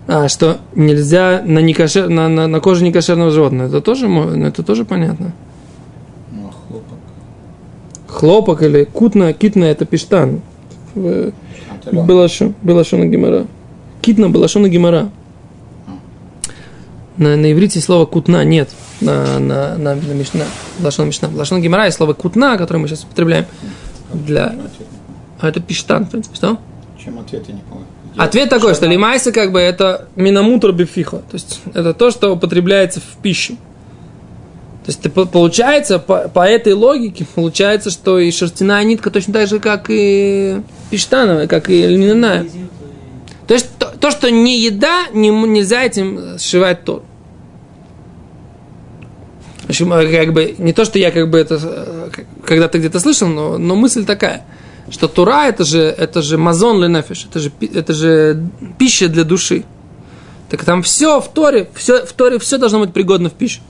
А, 0.07 0.27
что 0.27 0.57
нельзя 0.75 1.41
на, 1.45 1.59
некошер, 1.59 2.09
на, 2.09 2.27
на, 2.27 2.47
на 2.47 2.59
коже 2.59 2.83
некошерного 2.83 3.31
животного. 3.31 3.67
Это 3.67 3.79
тоже, 3.79 4.07
ну, 4.07 4.45
это 4.45 4.63
тоже 4.63 4.83
понятно. 4.83 5.33
Ну, 6.31 6.49
а 6.49 6.51
хлопок. 6.51 6.97
Хлопок 8.07 8.63
или 8.63 8.83
кутна, 8.83 9.33
китна 9.33 9.65
это 9.65 9.85
пиштан. 9.85 10.41
Было 10.95 12.27
что, 12.27 12.53
было 12.61 12.83
что 12.83 12.97
на 12.97 13.05
гемора. 13.05 13.45
Китна 14.01 14.29
было 14.29 14.47
что 14.47 14.59
на 14.59 14.67
гемора. 14.67 15.09
На, 17.17 17.35
на 17.35 17.51
иврите 17.51 17.79
слово 17.79 18.05
кутна 18.05 18.43
нет. 18.43 18.69
На, 19.01 19.39
на, 19.39 19.77
на, 19.77 19.95
на 19.95 20.13
мишна. 20.13 20.45
Лашон 20.81 21.07
мишна. 21.07 21.29
Лашон 21.33 21.61
гемора 21.61 21.85
есть 21.85 21.97
слово 21.97 22.13
кутна, 22.13 22.57
которое 22.57 22.79
мы 22.79 22.87
сейчас 22.87 23.03
употребляем 23.03 23.45
для... 24.13 24.55
А 25.39 25.49
это 25.49 25.59
пиштан, 25.59 26.05
в 26.05 26.09
принципе, 26.11 26.35
что? 26.35 26.57
Чем 27.03 27.19
ответ 27.19 27.43
я 27.47 27.53
не 27.53 27.61
помню. 27.61 27.85
Ответ 28.15 28.49
такой, 28.49 28.75
что 28.75 28.85
лимайса 28.85 29.31
как 29.31 29.51
бы 29.51 29.59
это 29.59 30.07
минамутр 30.15 30.71
бифиха. 30.71 31.17
То 31.17 31.33
есть 31.33 31.61
это 31.73 31.93
то, 31.93 32.11
что 32.11 32.33
употребляется 32.33 32.99
в 32.99 33.21
пищу. 33.21 33.57
То 34.85 34.91
есть 34.91 35.31
получается, 35.31 35.97
по, 35.97 36.27
по 36.27 36.45
этой 36.45 36.73
логике, 36.73 37.25
получается, 37.35 37.89
что 37.89 38.19
и 38.19 38.29
шерстяная 38.31 38.83
нитка 38.83 39.09
точно 39.11 39.33
так 39.33 39.47
же, 39.47 39.59
как 39.59 39.85
и 39.87 40.61
пиштановая, 40.89 41.47
как 41.47 41.69
и 41.69 41.87
льняная. 41.87 42.45
То 43.47 43.53
есть 43.53 43.69
то, 43.77 43.93
то 43.99 44.11
что 44.11 44.31
не 44.31 44.59
еда, 44.59 45.07
не, 45.13 45.29
нельзя 45.29 45.83
этим 45.83 46.37
сшивать 46.39 46.85
тот. 46.85 47.03
В 49.63 49.69
общем, 49.69 49.89
как 49.89 50.33
бы, 50.33 50.55
не 50.57 50.73
то, 50.73 50.85
что 50.85 50.99
я 50.99 51.11
как 51.11 51.29
бы 51.29 51.37
это 51.37 51.59
э, 51.61 52.09
когда-то 52.45 52.79
где-то 52.79 52.99
слышал, 52.99 53.27
но, 53.27 53.57
но 53.57 53.75
мысль 53.75 54.05
такая– 54.05 54.45
что 54.89 55.07
Тура 55.07 55.47
это 55.47 55.63
же, 55.63 55.81
это 55.81 56.21
же 56.21 56.37
мазон 56.37 56.83
ленефиш, 56.83 57.25
это 57.29 57.39
же, 57.39 57.51
это 57.61 57.93
же 57.93 58.45
пища 58.77 59.07
для 59.07 59.23
души. 59.23 59.63
Так 60.49 60.63
там 60.65 60.83
все 60.83 61.19
в 61.19 61.31
Торе, 61.31 61.69
все, 61.73 62.05
в 62.05 62.13
Торе 62.13 62.37
все 62.37 62.57
должно 62.57 62.79
быть 62.79 62.93
пригодно 62.93 63.29
в 63.29 63.33
пищу. 63.33 63.61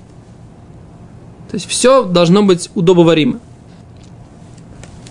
То 1.50 1.56
есть 1.56 1.68
все 1.70 2.04
должно 2.04 2.44
быть 2.44 2.70
удобоваримо. 2.74 3.40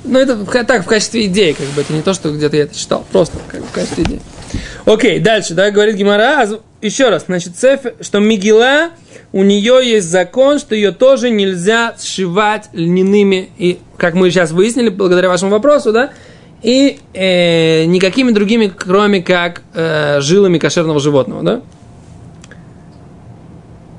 Ну, 0.04 0.18
это 0.18 0.44
так, 0.64 0.84
в 0.84 0.88
качестве 0.88 1.26
идеи, 1.26 1.52
как 1.52 1.66
бы, 1.68 1.80
это 1.82 1.92
не 1.92 2.02
то, 2.02 2.12
что 2.12 2.32
где-то 2.32 2.56
я 2.56 2.64
это 2.64 2.76
читал, 2.76 3.06
просто 3.12 3.38
как, 3.48 3.62
в 3.62 3.70
качестве 3.70 4.02
идеи. 4.02 4.20
Окей, 4.84 5.18
дальше, 5.20 5.54
да, 5.54 5.70
говорит 5.70 5.96
Гимара, 5.96 6.48
еще 6.80 7.08
раз, 7.08 7.26
значит, 7.26 7.56
цеф, 7.56 7.80
что 8.00 8.18
Мигила, 8.18 8.90
у 9.32 9.44
нее 9.44 9.80
есть 9.82 10.08
закон, 10.08 10.58
что 10.58 10.74
ее 10.74 10.92
тоже 10.92 11.30
нельзя 11.30 11.94
сшивать 11.98 12.68
льняными, 12.72 13.50
и, 13.58 13.78
как 13.96 14.14
мы 14.14 14.30
сейчас 14.30 14.50
выяснили, 14.50 14.88
благодаря 14.88 15.28
вашему 15.28 15.52
вопросу, 15.52 15.92
да, 15.92 16.10
и 16.62 16.98
э, 17.14 17.84
никакими 17.86 18.30
другими, 18.30 18.72
кроме 18.74 19.22
как 19.22 19.62
э, 19.74 20.20
жилами 20.20 20.58
кошерного 20.58 21.00
животного, 21.00 21.42
да. 21.42 21.62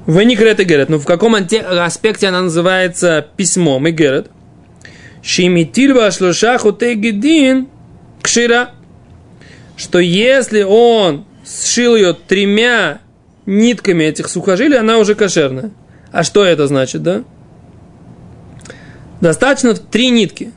Веникрет 0.06 0.60
и 0.60 0.64
Герет. 0.64 0.90
Но 0.90 1.00
в 1.00 1.06
каком 1.06 1.36
аспекте 1.36 2.28
она 2.28 2.42
называется 2.42 3.26
письмом 3.38 3.88
и 3.88 3.92
Герет? 3.92 4.30
Шимитильва 5.22 6.12
шлушаху 6.12 6.74
тегидин 6.74 7.68
кшира. 8.22 8.72
Что 9.76 10.00
если 10.00 10.64
он 10.64 11.26
сшил 11.46 11.96
ее 11.96 12.14
тремя 12.14 13.00
нитками 13.46 14.04
этих 14.04 14.30
сухожилий, 14.30 14.78
она 14.78 14.98
уже 14.98 15.16
кошерная. 15.16 15.72
А 16.12 16.24
что 16.24 16.44
это 16.46 16.68
значит, 16.68 17.04
да? 17.04 17.24
Достаточно 19.20 19.74
три 19.74 20.10
нитки. 20.10 20.52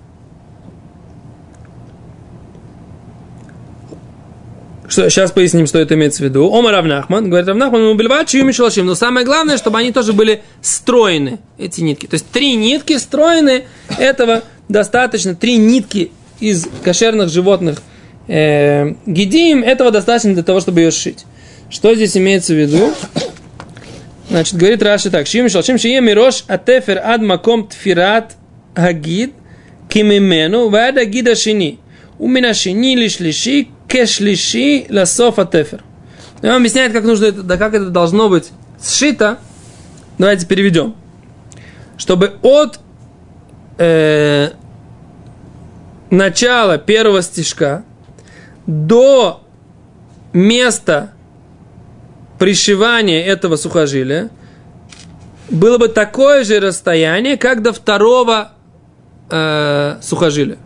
Что, 4.89 5.09
сейчас 5.11 5.33
поясним, 5.33 5.67
что 5.67 5.79
это 5.79 5.95
имеется 5.95 6.23
в 6.23 6.27
виду. 6.27 6.49
Ома 6.49 6.71
Равнахман, 6.71 7.29
говорит 7.29 7.49
Равнахман, 7.49 7.83
ну, 7.83 7.95
бельват, 7.95 8.29
чью 8.29 8.45
мишалашим. 8.45 8.87
Но 8.87 8.95
самое 8.95 9.27
главное, 9.27 9.57
чтобы 9.57 9.79
они 9.79 9.93
тоже 9.93 10.13
были 10.13 10.43
стройны, 10.63 11.39
эти 11.59 11.81
нитки. 11.81 12.07
То 12.07 12.15
есть 12.15 12.27
три 12.31 12.55
нитки 12.55 12.97
стройны, 12.99 13.65
этого 13.99 14.43
достаточно. 14.69 15.35
Три 15.35 15.57
нитки 15.57 16.13
из 16.39 16.69
кошерных 16.85 17.31
животных 17.31 17.83
э, 18.29 18.95
гидием, 19.07 19.63
этого 19.63 19.91
достаточно 19.91 20.35
для 20.35 20.43
того, 20.43 20.61
чтобы 20.61 20.81
ее 20.81 20.91
сшить. 20.91 21.25
Что 21.71 21.95
здесь 21.95 22.17
имеется 22.17 22.55
в 22.55 22.57
виду? 22.57 22.93
Значит, 24.29 24.57
говорит 24.57 24.83
Раши 24.83 25.11
так. 25.11 25.27
Шим 25.27 25.49
шалшим 25.49 25.79
шие 25.79 26.01
мирош 26.01 26.45
атефер 26.49 27.01
ад 27.03 27.23
маком 27.23 27.69
тфират 27.69 28.37
агид 28.75 29.33
кимимену 29.89 30.69
вад 30.69 30.99
агида 30.99 31.35
шини. 31.35 31.79
Умина 32.19 32.55
шини 32.55 32.97
лишлиши 32.97 33.69
кешлиши 33.89 34.87
ласоф 34.91 35.39
атефер. 35.39 35.83
И 36.43 36.47
он 36.47 36.57
объясняет, 36.57 36.93
как 36.93 37.05
нужно 37.05 37.27
это, 37.27 37.43
да 37.43 37.57
как 37.57 37.75
это 37.75 37.91
должно 37.91 38.29
быть 38.29 38.51
сшито. 38.83 39.39
Давайте 40.19 40.47
переведем. 40.47 40.95
Чтобы 41.97 42.35
от 42.43 42.81
э, 43.79 44.51
начала 46.11 46.79
первого 46.79 47.23
стишка 47.23 47.85
до 48.67 49.43
места 50.33 51.13
пришивания 52.39 53.25
этого 53.25 53.57
сухожилия 53.57 54.31
было 55.49 55.79
бы 55.79 55.89
такое 55.89 56.45
же 56.45 56.59
расстояние, 56.61 57.37
как 57.37 57.63
до 57.63 57.73
второго 57.73 58.53
э, 59.31 59.99
сухожилия. 60.03 60.59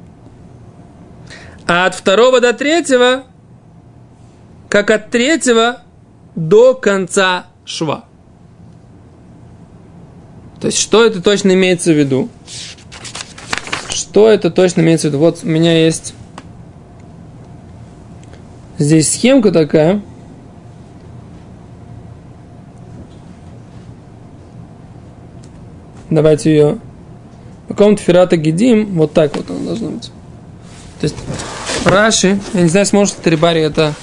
А 1.67 1.87
от 1.87 1.95
второго 1.95 2.41
до 2.41 2.53
третьего, 2.53 3.25
как 4.69 4.91
от 4.91 5.11
третьего 5.11 5.83
до 6.35 6.75
конца 6.75 7.47
шва. 7.65 8.07
То 10.61 10.67
есть, 10.67 10.79
что 10.79 11.05
это 11.05 11.23
точно 11.23 11.53
имеется 11.53 11.93
в 11.93 11.99
виду? 11.99 12.29
Что 13.89 14.29
это 14.29 14.51
точно 14.51 14.81
имеется 14.81 15.09
в 15.09 15.11
виду? 15.11 15.21
Вот 15.21 15.41
у 15.43 15.47
меня 15.47 15.85
есть 15.85 16.15
здесь 18.81 19.13
схемка 19.13 19.53
такая. 19.53 20.01
Давайте 26.09 26.51
ее. 26.51 26.79
В 27.67 27.69
каком-то 27.69 28.03
ферата 28.03 28.37
гидим, 28.37 28.87
вот 28.97 29.13
так 29.13 29.37
вот 29.37 29.49
она 29.49 29.61
должна 29.61 29.91
быть. 29.91 30.11
То 31.01 31.05
есть 31.05 31.17
Раши, 31.85 32.41
я 32.53 32.63
не 32.63 32.69
знаю, 32.69 32.85
сможет 32.87 33.17
Тарибари 33.17 33.61
это 33.61 33.95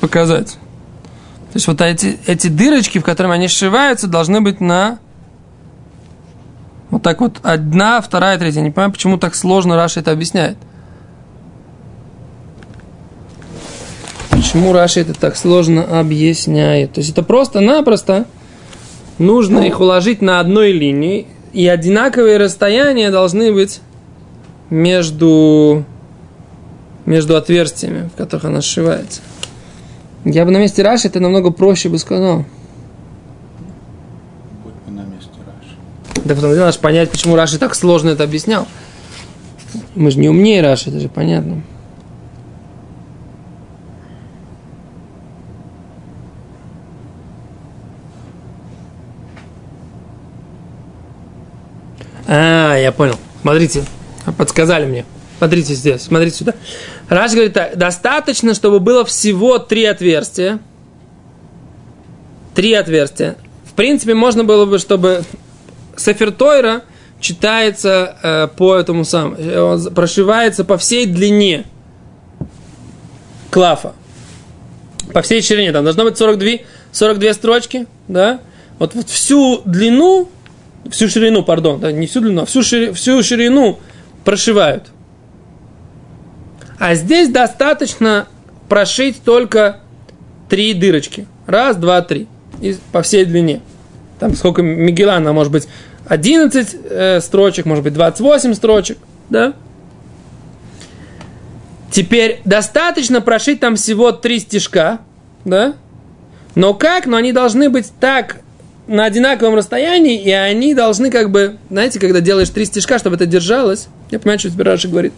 показать. 0.00 0.52
То 0.52 1.56
есть 1.56 1.66
вот 1.66 1.80
эти, 1.82 2.18
эти 2.26 2.48
дырочки, 2.48 2.98
в 2.98 3.04
которых 3.04 3.32
они 3.32 3.46
сшиваются, 3.46 4.06
должны 4.06 4.40
быть 4.40 4.60
на 4.60 4.98
вот 6.90 7.02
так 7.02 7.20
вот 7.20 7.40
одна, 7.42 8.00
вторая, 8.00 8.38
третья. 8.38 8.60
Я 8.60 8.64
не 8.64 8.70
понимаю, 8.70 8.92
почему 8.92 9.18
так 9.18 9.34
сложно 9.34 9.76
Раши 9.76 10.00
это 10.00 10.12
объясняет. 10.12 10.56
Почему 14.44 14.74
Раши 14.74 15.00
это 15.00 15.14
так 15.14 15.36
сложно 15.36 15.98
объясняет? 15.98 16.92
То 16.92 17.00
есть 17.00 17.10
это 17.10 17.22
просто-напросто 17.22 18.26
нужно 19.18 19.60
их 19.60 19.80
уложить 19.80 20.20
на 20.20 20.38
одной 20.38 20.72
линии, 20.72 21.26
и 21.54 21.66
одинаковые 21.66 22.36
расстояния 22.36 23.10
должны 23.10 23.54
быть 23.54 23.80
между, 24.68 25.86
между 27.06 27.36
отверстиями, 27.36 28.10
в 28.10 28.18
которых 28.18 28.44
она 28.44 28.60
сшивается. 28.60 29.22
Я 30.26 30.44
бы 30.44 30.50
на 30.50 30.58
месте 30.58 30.82
Раши 30.82 31.08
это 31.08 31.20
намного 31.20 31.50
проще 31.50 31.88
бы 31.88 31.98
сказал. 31.98 32.44
Будь 34.62 34.74
бы 34.74 34.90
на 34.92 35.06
месте 35.06 35.30
Раши. 35.46 36.22
Да 36.22 36.34
потому 36.34 36.52
что 36.52 36.66
надо 36.66 36.78
понять, 36.80 37.10
почему 37.10 37.34
Раши 37.34 37.58
так 37.58 37.74
сложно 37.74 38.10
это 38.10 38.24
объяснял. 38.24 38.68
Мы 39.94 40.10
же 40.10 40.18
не 40.18 40.28
умнее 40.28 40.60
Раши, 40.60 40.90
это 40.90 41.00
же 41.00 41.08
понятно. 41.08 41.62
А, 52.26 52.76
я 52.76 52.92
понял. 52.92 53.16
Смотрите, 53.42 53.84
подсказали 54.38 54.86
мне. 54.86 55.04
Смотрите 55.38 55.74
здесь, 55.74 56.02
смотрите 56.02 56.36
сюда. 56.36 56.54
Раш 57.08 57.32
говорит 57.32 57.52
так, 57.52 57.76
достаточно, 57.76 58.54
чтобы 58.54 58.80
было 58.80 59.04
всего 59.04 59.58
три 59.58 59.84
отверстия. 59.84 60.60
Три 62.54 62.72
отверстия. 62.72 63.36
В 63.64 63.74
принципе, 63.74 64.14
можно 64.14 64.44
было 64.44 64.64
бы, 64.64 64.78
чтобы 64.78 65.24
Сефер 65.96 66.32
Тойра 66.32 66.82
читается 67.20 68.16
э, 68.22 68.48
по 68.56 68.76
этому 68.76 69.04
самому, 69.04 69.36
э, 69.36 69.58
он 69.58 69.94
прошивается 69.94 70.64
по 70.64 70.78
всей 70.78 71.06
длине 71.06 71.64
клафа. 73.50 73.92
По 75.12 75.22
всей 75.22 75.42
ширине. 75.42 75.72
Там 75.72 75.84
должно 75.84 76.04
быть 76.04 76.16
42, 76.16 76.64
42 76.92 77.34
строчки, 77.34 77.86
да? 78.08 78.40
Вот, 78.78 78.94
вот 78.94 79.08
всю 79.08 79.62
длину, 79.64 80.28
всю 80.90 81.08
ширину, 81.08 81.42
пардон, 81.42 81.80
да, 81.80 81.92
не 81.92 82.06
всю 82.06 82.20
длину, 82.20 82.42
а 82.42 82.46
всю, 82.46 82.62
шири, 82.62 82.92
всю 82.92 83.22
ширину 83.22 83.78
прошивают. 84.24 84.88
А 86.78 86.94
здесь 86.94 87.28
достаточно 87.28 88.26
прошить 88.68 89.22
только 89.24 89.80
три 90.48 90.74
дырочки. 90.74 91.26
Раз, 91.46 91.76
два, 91.76 92.02
три. 92.02 92.26
И 92.60 92.76
по 92.92 93.02
всей 93.02 93.24
длине. 93.24 93.60
Там 94.18 94.34
сколько 94.34 94.62
Мигелана, 94.62 95.32
может 95.32 95.52
быть, 95.52 95.68
11 96.06 96.76
э, 96.84 97.20
строчек, 97.20 97.66
может 97.66 97.84
быть, 97.84 97.94
28 97.94 98.54
строчек. 98.54 98.98
Да? 99.30 99.54
Теперь 101.90 102.40
достаточно 102.44 103.20
прошить 103.20 103.60
там 103.60 103.76
всего 103.76 104.12
три 104.12 104.40
стежка. 104.40 105.00
Да? 105.44 105.74
Но 106.54 106.74
как? 106.74 107.06
Но 107.06 107.16
они 107.16 107.32
должны 107.32 107.70
быть 107.70 107.92
так 108.00 108.40
на 108.86 109.06
одинаковом 109.06 109.54
расстоянии, 109.54 110.20
и 110.20 110.30
они 110.30 110.74
должны 110.74 111.10
как 111.10 111.30
бы, 111.30 111.56
знаете, 111.70 111.98
когда 111.98 112.20
делаешь 112.20 112.50
три 112.50 112.64
стежка, 112.66 112.98
чтобы 112.98 113.16
это 113.16 113.26
держалось, 113.26 113.88
я 114.10 114.18
понимаю, 114.18 114.38
что 114.38 114.50
Спираши 114.50 114.88
говорит, 114.88 115.12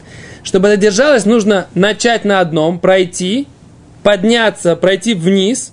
чтобы 0.44 0.68
это 0.68 0.76
держалось, 0.76 1.24
нужно 1.24 1.66
начать 1.74 2.24
на 2.24 2.40
одном, 2.40 2.78
пройти, 2.78 3.48
подняться, 4.02 4.76
пройти 4.76 5.14
вниз. 5.14 5.72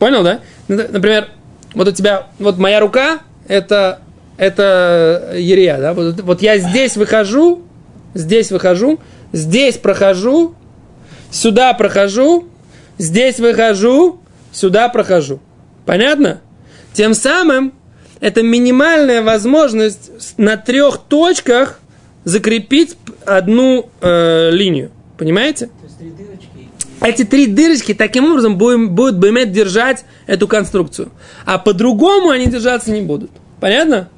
Понял, 0.00 0.24
да? 0.24 0.40
Например, 0.66 1.28
вот 1.74 1.88
у 1.88 1.92
тебя, 1.92 2.26
вот 2.38 2.58
моя 2.58 2.80
рука, 2.80 3.20
это, 3.46 4.00
это 4.36 5.32
Ерия, 5.36 5.78
да? 5.78 5.94
Вот, 5.94 6.20
вот 6.20 6.42
я 6.42 6.58
здесь 6.58 6.96
выхожу, 6.96 7.62
здесь 8.14 8.50
выхожу, 8.50 8.98
здесь 9.32 9.76
прохожу, 9.76 10.56
сюда 11.30 11.72
прохожу, 11.74 12.48
здесь 12.98 13.38
выхожу, 13.38 14.20
сюда 14.50 14.88
прохожу. 14.88 15.40
Понятно? 15.86 16.40
Тем 16.94 17.12
самым 17.12 17.74
это 18.20 18.42
минимальная 18.42 19.22
возможность 19.22 20.38
на 20.38 20.56
трех 20.56 20.98
точках 21.08 21.80
закрепить 22.24 22.96
одну 23.26 23.90
э, 24.00 24.50
линию. 24.50 24.90
Понимаете? 25.18 25.66
То 25.66 25.72
есть 25.84 25.98
три 25.98 26.10
дырочки. 26.10 26.48
Эти 27.02 27.24
три 27.24 27.46
дырочки 27.46 27.94
таким 27.94 28.26
образом 28.26 28.56
будем, 28.56 28.94
будут 28.94 29.16
Бемет 29.16 29.52
держать 29.52 30.04
эту 30.26 30.48
конструкцию. 30.48 31.10
А 31.44 31.58
по-другому 31.58 32.30
они 32.30 32.46
держаться 32.46 32.90
не 32.90 33.02
будут. 33.02 33.30
Понятно? 33.60 34.08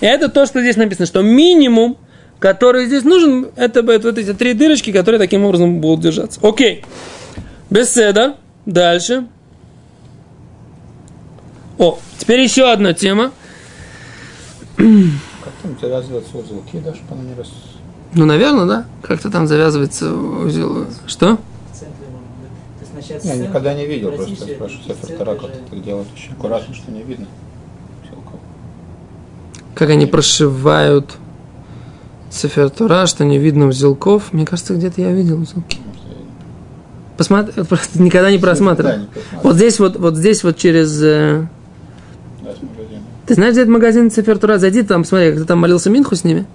И 0.00 0.06
это 0.06 0.28
то, 0.28 0.46
что 0.46 0.60
здесь 0.60 0.76
написано, 0.76 1.06
что 1.06 1.20
минимум, 1.20 1.98
который 2.38 2.86
здесь 2.86 3.04
нужен, 3.04 3.48
это, 3.56 3.80
это 3.80 4.08
вот 4.08 4.18
эти 4.18 4.32
три 4.32 4.54
дырочки, 4.54 4.92
которые 4.92 5.18
таким 5.18 5.44
образом 5.44 5.80
будут 5.80 6.00
держаться. 6.00 6.40
Окей. 6.42 6.84
Беседа. 7.68 8.36
Дальше. 8.64 9.26
О, 11.80 11.98
теперь 12.18 12.40
еще 12.40 12.70
одна 12.70 12.92
тема. 12.92 13.32
Как 14.76 15.52
там 15.62 15.76
завязывается 15.80 16.36
узел 16.36 16.62
кидаш, 16.70 16.98
по 17.08 17.14
не 17.14 17.34
раз. 17.34 17.50
Ну, 18.12 18.26
наверное, 18.26 18.66
да. 18.66 18.84
Как-то 19.02 19.30
там 19.30 19.46
завязывается 19.46 20.14
узел. 20.14 20.86
Что? 21.06 21.38
В 21.72 21.78
центре, 21.78 22.06
может 22.12 22.28
быть. 22.38 22.90
То 22.90 22.96
есть 22.96 23.08
сейчас 23.08 23.24
Я 23.24 23.36
никогда 23.36 23.74
не 23.74 23.86
видел, 23.86 24.12
просто 24.12 24.44
это, 24.44 24.54
спрашиваю 24.54 24.84
Сефер 24.88 25.16
Тора, 25.16 25.34
как 25.36 25.50
так 25.70 25.82
делают 25.82 26.08
очень 26.14 26.32
аккуратно, 26.32 26.74
что 26.74 26.90
не 26.92 27.02
видно. 27.02 27.26
Как 29.74 29.88
они 29.88 30.04
прошивают 30.04 31.16
Сефер 32.30 32.70
что 32.70 33.24
не 33.24 33.38
видно 33.38 33.68
узелков. 33.68 34.32
Мне 34.32 34.44
кажется, 34.44 34.74
где-то 34.74 35.00
я 35.00 35.12
видел 35.12 35.40
узелки. 35.40 35.78
Я 35.78 36.16
Посмотри, 37.16 37.64
просто 37.64 38.02
никогда 38.02 38.30
не 38.30 38.38
просматривал. 38.38 38.90
Да, 38.92 38.96
не 38.98 39.06
просматривал. 39.06 39.42
Вот 39.42 39.56
здесь 39.56 39.78
вот, 39.78 39.96
вот 39.96 40.16
здесь 40.16 40.44
вот 40.44 40.56
через... 40.56 41.02
э, 41.02 41.46
Да, 42.42 42.52
с 42.52 42.62
магазина. 42.62 43.02
Ты 43.30 43.34
знаешь, 43.34 43.52
где 43.52 43.60
этот 43.60 43.72
магазин 43.72 44.10
Цифер 44.10 44.38
Тура? 44.38 44.58
Зайди 44.58 44.82
там, 44.82 45.04
смотри, 45.04 45.30
как 45.30 45.38
ты 45.38 45.44
там 45.44 45.60
молился 45.60 45.88
Минху 45.88 46.16
с 46.16 46.24
ними. 46.24 46.46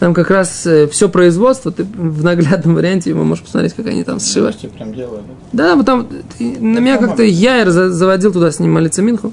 Там 0.00 0.12
как 0.12 0.28
раз 0.28 0.66
все 0.90 1.08
производство, 1.08 1.70
ты 1.70 1.84
в 1.84 2.24
наглядном 2.24 2.74
варианте 2.74 3.10
его 3.10 3.22
можешь 3.22 3.44
посмотреть, 3.44 3.74
как 3.74 3.86
они 3.86 4.02
там 4.02 4.18
сшивают. 4.18 4.58
Прям 4.72 4.92
делают. 4.92 5.22
Да, 5.52 5.76
вот 5.76 5.86
там 5.86 6.08
ты- 6.36 6.58
на 6.58 6.80
меня 6.80 6.96
как-то 6.98 7.22
за- 7.70 7.92
заводил 7.92 8.32
туда 8.32 8.50
с 8.50 8.58
ним 8.58 8.72
молиться 8.72 9.02
Минху. 9.02 9.32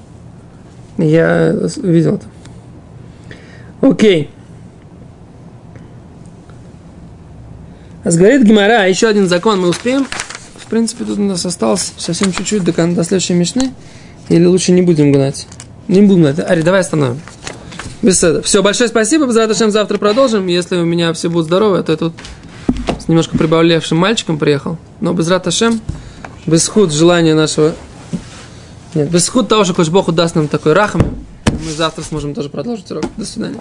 Я 1.00 1.68
с- 1.68 1.78
видел 1.78 2.18
это. 2.18 2.26
Окей. 3.82 4.30
А 8.04 8.12
говорит 8.12 8.44
Гимара, 8.44 8.88
еще 8.88 9.08
один 9.08 9.28
закон 9.28 9.62
мы 9.62 9.68
успеем. 9.70 10.06
В 10.58 10.68
принципе, 10.70 11.06
тут 11.06 11.18
у 11.18 11.24
нас 11.24 11.44
осталось 11.44 11.92
совсем 11.98 12.32
чуть-чуть 12.32 12.64
до, 12.64 12.72
до 12.72 13.04
следующей 13.04 13.34
мешны. 13.34 13.74
Или 14.30 14.46
лучше 14.46 14.74
не 14.74 14.84
будем 14.84 15.12
гнать? 15.12 15.48
Не 15.92 16.02
будем 16.02 16.22
гнать. 16.22 16.40
Ари, 16.40 16.62
давай 16.62 16.80
остановим. 16.80 17.20
Этого. 18.02 18.42
Все, 18.42 18.64
большое 18.64 18.88
спасибо. 18.88 19.30
За 19.32 19.42
это 19.42 19.54
завтра 19.54 19.98
продолжим. 19.98 20.48
Если 20.48 20.78
у 20.78 20.86
меня 20.86 21.12
все 21.12 21.30
будут 21.30 21.48
здоровы, 21.48 21.80
а 21.80 21.84
то 21.84 21.92
я 21.92 21.98
тут 21.98 22.14
с 22.98 23.10
немножко 23.10 23.38
прибавлявшим 23.38 23.98
мальчиком 23.98 24.40
приехал. 24.40 24.78
Но 25.02 25.14
без 25.14 25.28
раташем, 25.28 25.82
без 26.48 26.68
худ 26.70 26.94
желания 26.94 27.36
нашего... 27.36 27.76
Нет, 28.96 29.12
без 29.12 29.28
худ 29.28 29.50
того, 29.50 29.66
что 29.66 29.74
Бог 29.92 30.12
даст 30.14 30.36
нам 30.36 30.48
такой 30.48 30.72
рахам, 30.72 31.02
мы 31.46 31.72
завтра 31.72 32.04
сможем 32.04 32.34
тоже 32.34 32.48
продолжить 32.48 32.90
урок. 32.90 33.04
До 33.18 33.26
свидания. 33.26 33.60